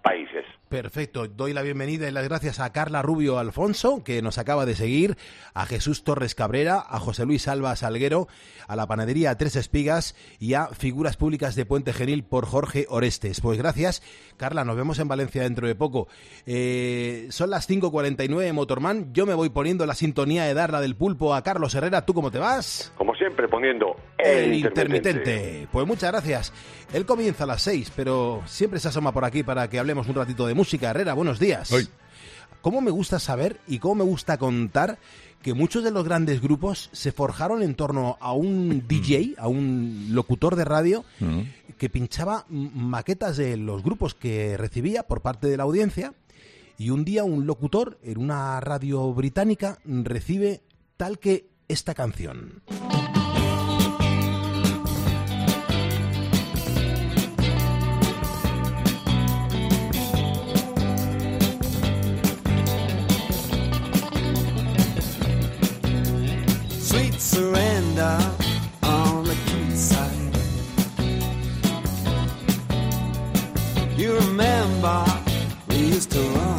[0.07, 0.45] países.
[0.69, 4.75] Perfecto, doy la bienvenida y las gracias a Carla Rubio Alfonso, que nos acaba de
[4.75, 5.15] seguir,
[5.53, 8.27] a Jesús Torres Cabrera, a José Luis Alba Salguero,
[8.67, 13.39] a la panadería Tres Espigas y a Figuras Públicas de Puente Genil por Jorge Orestes.
[13.39, 14.01] Pues gracias,
[14.35, 16.09] Carla, nos vemos en Valencia dentro de poco.
[16.45, 21.33] Eh, son las 5.49 Motorman, yo me voy poniendo la sintonía de darla del pulpo
[21.33, 22.93] a Carlos Herrera, ¿tú cómo te vas?
[22.97, 25.67] Como siempre, poniendo el, intermitente.
[25.71, 26.53] Pues muchas gracias.
[26.93, 30.15] Él comienza a las 6, pero siempre se asoma por aquí para que hablemos un
[30.15, 30.89] ratito de música.
[30.89, 31.73] Herrera, buenos días.
[32.61, 34.99] ¿Cómo me gusta saber y cómo me gusta contar
[35.41, 40.07] que muchos de los grandes grupos se forjaron en torno a un DJ, a un
[40.11, 41.41] locutor de radio, mm.
[41.77, 46.13] que pinchaba maquetas de los grupos que recibía por parte de la audiencia.
[46.77, 50.61] Y un día un locutor en una radio británica recibe
[50.97, 52.61] tal que esta canción.
[67.19, 68.17] Surrender
[68.83, 70.35] on the quayside.
[73.97, 75.03] You remember
[75.69, 76.56] we used to run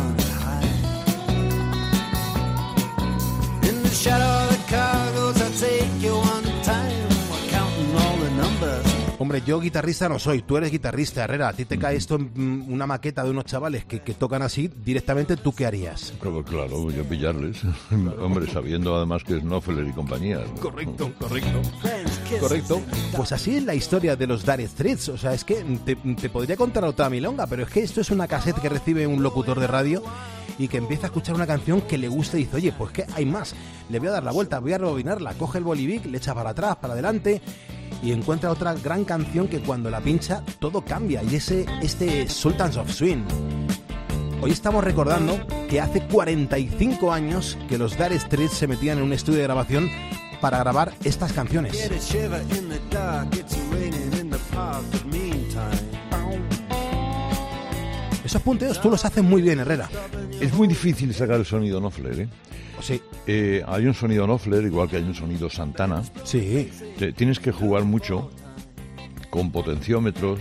[9.29, 11.51] Hombre, yo guitarrista no soy, tú eres guitarrista, Herrera.
[11.51, 14.41] A ti te cae esto en mm, una maqueta de unos chavales que, que tocan
[14.41, 16.15] así, directamente, ¿tú qué harías?
[16.19, 17.61] Claro, claro yo pillarles.
[18.23, 20.43] Hombre, sabiendo además que es Knopfler y compañía.
[20.63, 21.61] Correcto, correcto.
[22.41, 22.81] Correcto.
[23.15, 25.11] Pues así es la historia de los Dire Streets.
[25.11, 28.11] O sea, es que te, te podría contar otra milonga, pero es que esto es
[28.11, 30.03] una cassette que recibe un locutor de radio
[30.59, 33.05] y que empieza a escuchar una canción que le gusta y dice, oye, pues que
[33.15, 33.55] hay más.
[33.91, 35.35] Le voy a dar la vuelta, voy a rebobinarla.
[35.35, 37.43] Coge el bolivic, le echa para atrás, para adelante
[38.03, 42.77] y encuentra otra gran canción que cuando la pincha todo cambia y ese este Sultans
[42.77, 43.25] of Swing.
[44.41, 45.39] Hoy estamos recordando
[45.69, 49.91] que hace 45 años que los Dire Street se metían en un estudio de grabación
[50.41, 51.77] para grabar estas canciones.
[58.29, 59.89] Esos punteos tú los haces muy bien, Herrera.
[60.39, 62.29] Es muy difícil sacar el sonido no ¿eh?
[62.83, 63.01] Sí.
[63.27, 66.03] Eh, hay un sonido Knopfler, igual que hay un sonido Santana.
[66.25, 66.71] Sí.
[67.17, 68.31] tienes que jugar mucho
[69.31, 70.41] con potenciómetros,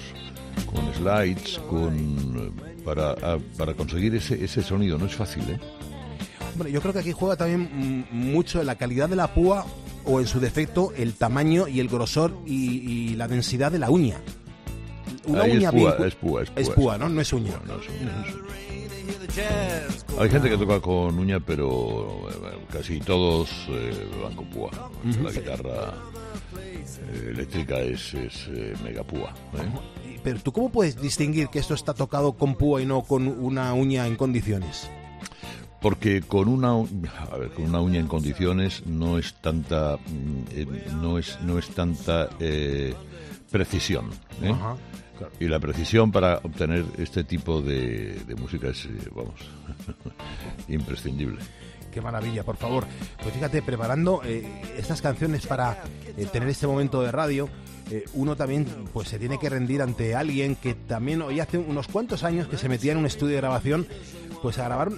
[0.66, 2.52] con slides, con
[2.84, 3.16] para,
[3.58, 4.98] para conseguir ese, ese sonido.
[4.98, 5.58] No es fácil, ¿eh?
[6.58, 9.66] Bueno, yo creo que aquí juega también mucho la calidad de la púa
[10.04, 14.18] o en su defecto el tamaño y el grosor y, la densidad de la uña.
[15.28, 17.10] Una uña es púa, es púa, es púa, ¿no?
[17.10, 17.60] No es uña.
[17.66, 18.24] No, es uña.
[20.20, 24.72] Hay gente que toca con uña, pero eh, casi todos eh, van con púa.
[25.22, 25.94] La guitarra
[26.58, 28.50] eh, eléctrica es, es
[28.84, 29.34] mega púa.
[30.24, 33.74] Pero tú cómo puedes distinguir que esto está tocado con púa y no con una
[33.74, 34.90] uña en condiciones?
[35.82, 41.20] Porque con una, a ver, con una uña en condiciones no es tanta, mm, no
[41.20, 42.30] es, no es tanta
[43.52, 44.10] precisión.
[44.44, 44.76] Ajá.
[45.40, 49.40] Y la precisión para obtener este tipo de, música es, eh, vamos,
[50.68, 51.40] imprescindible.
[51.92, 52.86] Qué maravilla, por favor.
[53.22, 55.84] Pues fíjate, preparando eh, estas canciones para
[56.16, 57.50] eh, tener este momento de radio,
[58.14, 62.24] uno también pues se tiene que rendir ante alguien que también hoy hace unos cuantos
[62.24, 63.88] años que se metía en un estudio de grabación
[64.42, 64.90] pues a grabar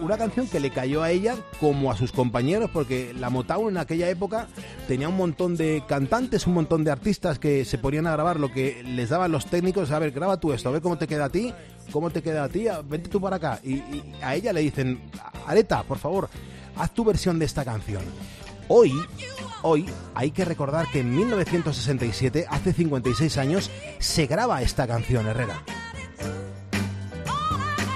[0.00, 3.78] una canción que le cayó a ella como a sus compañeros, porque la Motown en
[3.78, 4.48] aquella época
[4.86, 8.52] tenía un montón de cantantes, un montón de artistas que se ponían a grabar lo
[8.52, 11.26] que les daban los técnicos, a ver, graba tú esto, a ver cómo te queda
[11.26, 11.52] a ti,
[11.92, 13.60] cómo te queda a ti, vente tú para acá.
[13.62, 13.82] Y,
[14.22, 15.00] a ella le dicen,
[15.46, 16.28] Areta, por favor,
[16.76, 18.02] haz tu versión de esta canción.
[18.70, 18.92] Hoy,
[19.62, 25.62] hoy hay que recordar que en 1967, hace 56 años, se graba esta canción, Herrera.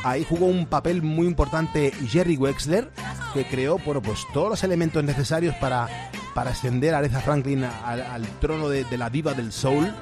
[0.02, 2.90] Ahí jugó un papel muy importante Jerry Wexler,
[3.34, 8.26] que creó bueno, pues, todos los elementos necesarios para, para ascender a Aretha Franklin al,
[8.40, 9.92] trono de, la diva del soul.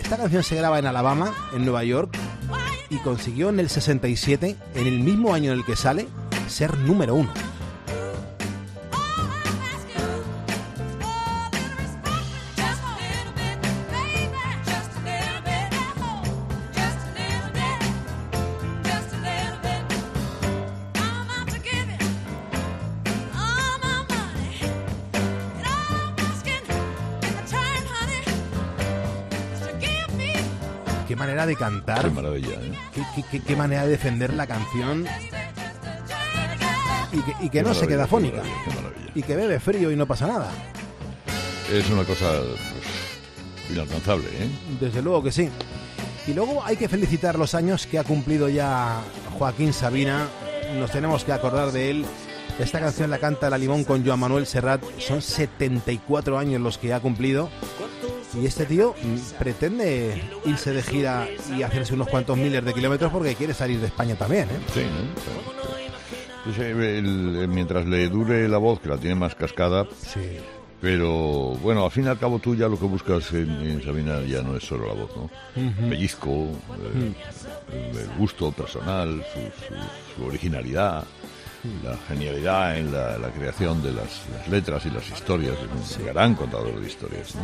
[0.00, 2.16] Esta canción se graba en Alabama, en Nueva York,
[2.90, 6.08] y consiguió en el 67, en el mismo año en el que sale,
[6.48, 7.30] ser número uno.
[31.08, 32.04] Qué manera de cantar.
[32.04, 32.72] Qué maravilla, ¿eh?
[32.94, 35.06] Qué, qué- qué- qué manera de defender la canción.
[37.12, 38.42] Y que, y que Qué no se queda fónica.
[39.14, 40.50] Y que bebe frío y no pasa nada.
[41.72, 44.48] Es una cosa pues, inalcanzable, ¿eh?
[44.80, 45.48] Desde luego que sí.
[46.26, 49.00] Y luego hay que felicitar los años que ha cumplido ya
[49.38, 50.26] Joaquín Sabina.
[50.78, 52.04] Nos tenemos que acordar de él.
[52.58, 54.82] Esta canción la canta La Limón con Joan Manuel Serrat.
[54.98, 57.48] Son 74 años los que ha cumplido.
[58.34, 58.94] Y este tío
[59.38, 61.26] pretende irse de gira
[61.56, 64.44] y hacerse unos cuantos miles de kilómetros porque quiere salir de España también.
[64.44, 64.58] ¿eh?
[64.74, 66.52] Sí, ¿no?
[66.52, 66.62] Sí, sí.
[66.62, 69.86] El- mientras le dure la voz, que la tiene más cascada,
[70.80, 74.20] pero bueno, al fin y al cabo tú ya lo que buscas en, en Sabina
[74.22, 75.22] ya no es solo la voz, ¿no?
[75.24, 75.88] Ujú.
[75.88, 77.12] Pellizco, eh,
[77.72, 81.02] el, el gusto personal, su, su- su originalidad,
[81.82, 86.06] la genialidad en la, la creación de las, las letras y las historias, es un
[86.06, 87.42] gran contador de historias, ¿no?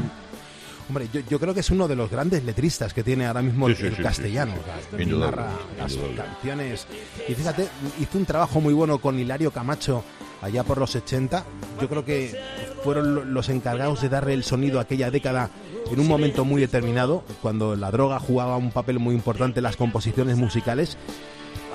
[0.88, 3.68] Hombre, yo, yo creo que es uno de los grandes letristas que tiene ahora mismo
[3.68, 4.52] el, Sí, el sí, castellano.
[4.52, 4.96] sí, sí, sí.
[4.98, 6.86] que Indudable, narra las canciones.
[7.28, 7.68] Y fíjate,
[8.00, 10.04] hizo un trabajo muy bueno con Hilario Camacho
[10.42, 11.44] allá por los 80.
[11.80, 12.38] Yo creo que
[12.82, 15.48] fueron lo- los encargados de darle el sonido a aquella década
[15.90, 19.76] en un momento muy determinado, cuando la droga jugaba un papel muy importante en las
[19.76, 20.98] composiciones musicales.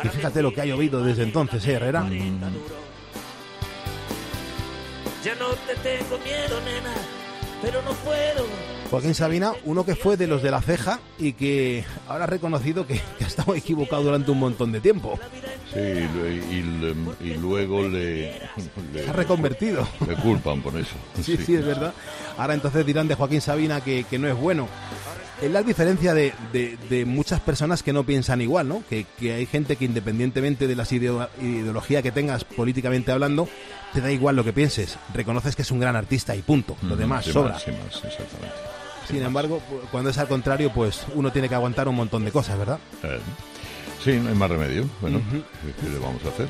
[0.03, 2.01] Y fíjate lo que ha llovido desde entonces, ¿eh, Herrera?
[2.03, 2.39] Mm.
[5.23, 6.93] Ya no te tengo miedo, nena,
[7.61, 8.45] pero no puedo.
[8.89, 12.87] Joaquín Sabina, uno que fue de los de la ceja y que ahora ha reconocido
[12.87, 15.19] que, que ha estado equivocado durante un montón de tiempo.
[15.71, 18.33] Sí, y, y- y luego le,
[18.93, 19.87] le- Se ha reconvertido.
[20.07, 20.95] Le culpan por eso.
[21.21, 21.93] Sí, sí, es verdad.
[22.37, 24.67] Ahora entonces dirán de Joaquín Sabina que, que no es bueno.
[25.41, 28.83] Es la diferencia de, de- de muchas personas que no piensan igual, ¿no?
[28.89, 33.47] Que, que hay gente que independientemente de la ideología que tengas políticamente hablando,
[33.93, 34.97] te da igual lo que pienses.
[35.13, 36.75] Reconoces que es un gran artista y punto.
[36.81, 37.53] Lo Mm, demás sin sobra.
[37.53, 38.55] más, sin más, exactamente.
[39.07, 39.61] Sin embargo,
[39.91, 42.77] cuando es al contrario, pues uno tiene que aguantar un montón de cosas, ¿verdad?
[43.03, 43.19] Eh,
[44.03, 44.87] sí, no hay más remedio.
[45.01, 45.21] Bueno.
[45.31, 46.47] ¿qué, qué le vamos a hacer?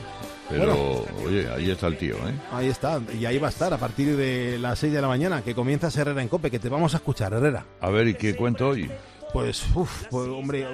[0.50, 2.34] Pero, oye, ahí está el tío, ¿eh?
[2.52, 3.00] Ahí está.
[3.18, 5.88] Y ahí va a estar a partir de las 6 de la mañana, que comienza
[5.88, 7.66] Herrera en Cope, que te vamos a escuchar, Herrera.
[7.82, 8.90] A ver, ¿y qué cuento hoy?
[9.32, 10.66] Pues, uf, pues, hombre,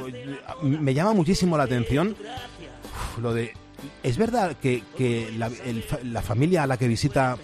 [0.61, 3.53] me llama muchísimo la atención uf, lo de...
[4.01, 7.37] ¿Es verdad que, que la, el la familia a la que visita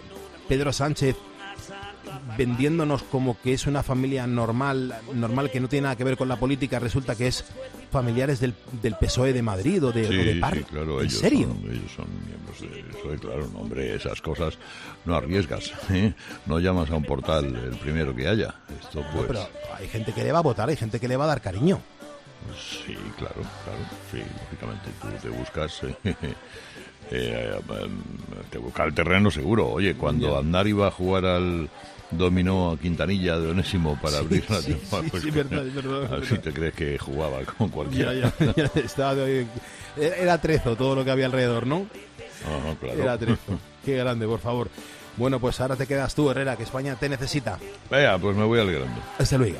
[0.47, 1.15] Pedro Sánchez
[2.37, 6.27] vendiéndonos como que es una familia normal, normal que no tiene nada que ver con
[6.27, 7.43] la política, resulta que es
[7.91, 10.61] familiares del, del PSOE de Madrid o de, Sí, o de sí, Par?
[10.63, 11.47] claro, ¿En ellos serio?
[11.47, 12.79] Son, ellos son miembros de
[13.15, 14.57] eso, claro, no, hombre, esas cosas
[15.05, 16.13] no arriesgas, ¿eh?
[16.45, 18.55] No llamas a un portal el primero que haya.
[18.81, 21.17] Esto, No, pues, pero hay gente que le va a votar, hay gente que le
[21.17, 21.79] va a dar cariño.
[22.57, 23.79] sí, claro, claro,
[24.11, 25.81] sí, lógicamente, tú te buscas...
[26.03, 26.15] eh,
[27.11, 27.59] eh,
[28.49, 29.67] te busca el terreno seguro.
[29.69, 30.37] Oye, cuando.
[30.37, 31.69] Aznar iba a jugar al
[32.11, 35.73] dominó a Quintanilla de Onésimo para Sí, abrir la sí, temporada, sí, sí, verdad, es
[35.75, 36.43] verdad, es a ver si verdad.
[36.43, 38.13] te crees que jugaba con cualquiera.
[38.13, 39.15] Ya, ya, ya, estaba
[39.97, 41.85] Era trezo todo lo que había alrededor, ¿no?
[42.79, 43.01] Claro.
[43.01, 43.59] Era trezo.
[43.85, 44.69] Qué grande, por favor.
[45.17, 47.59] Bueno, pues ahora te quedas tú, Herrera, que España te necesita.
[47.89, 49.01] Vea, pues me voy alegrando.
[49.19, 49.57] Hasta luego.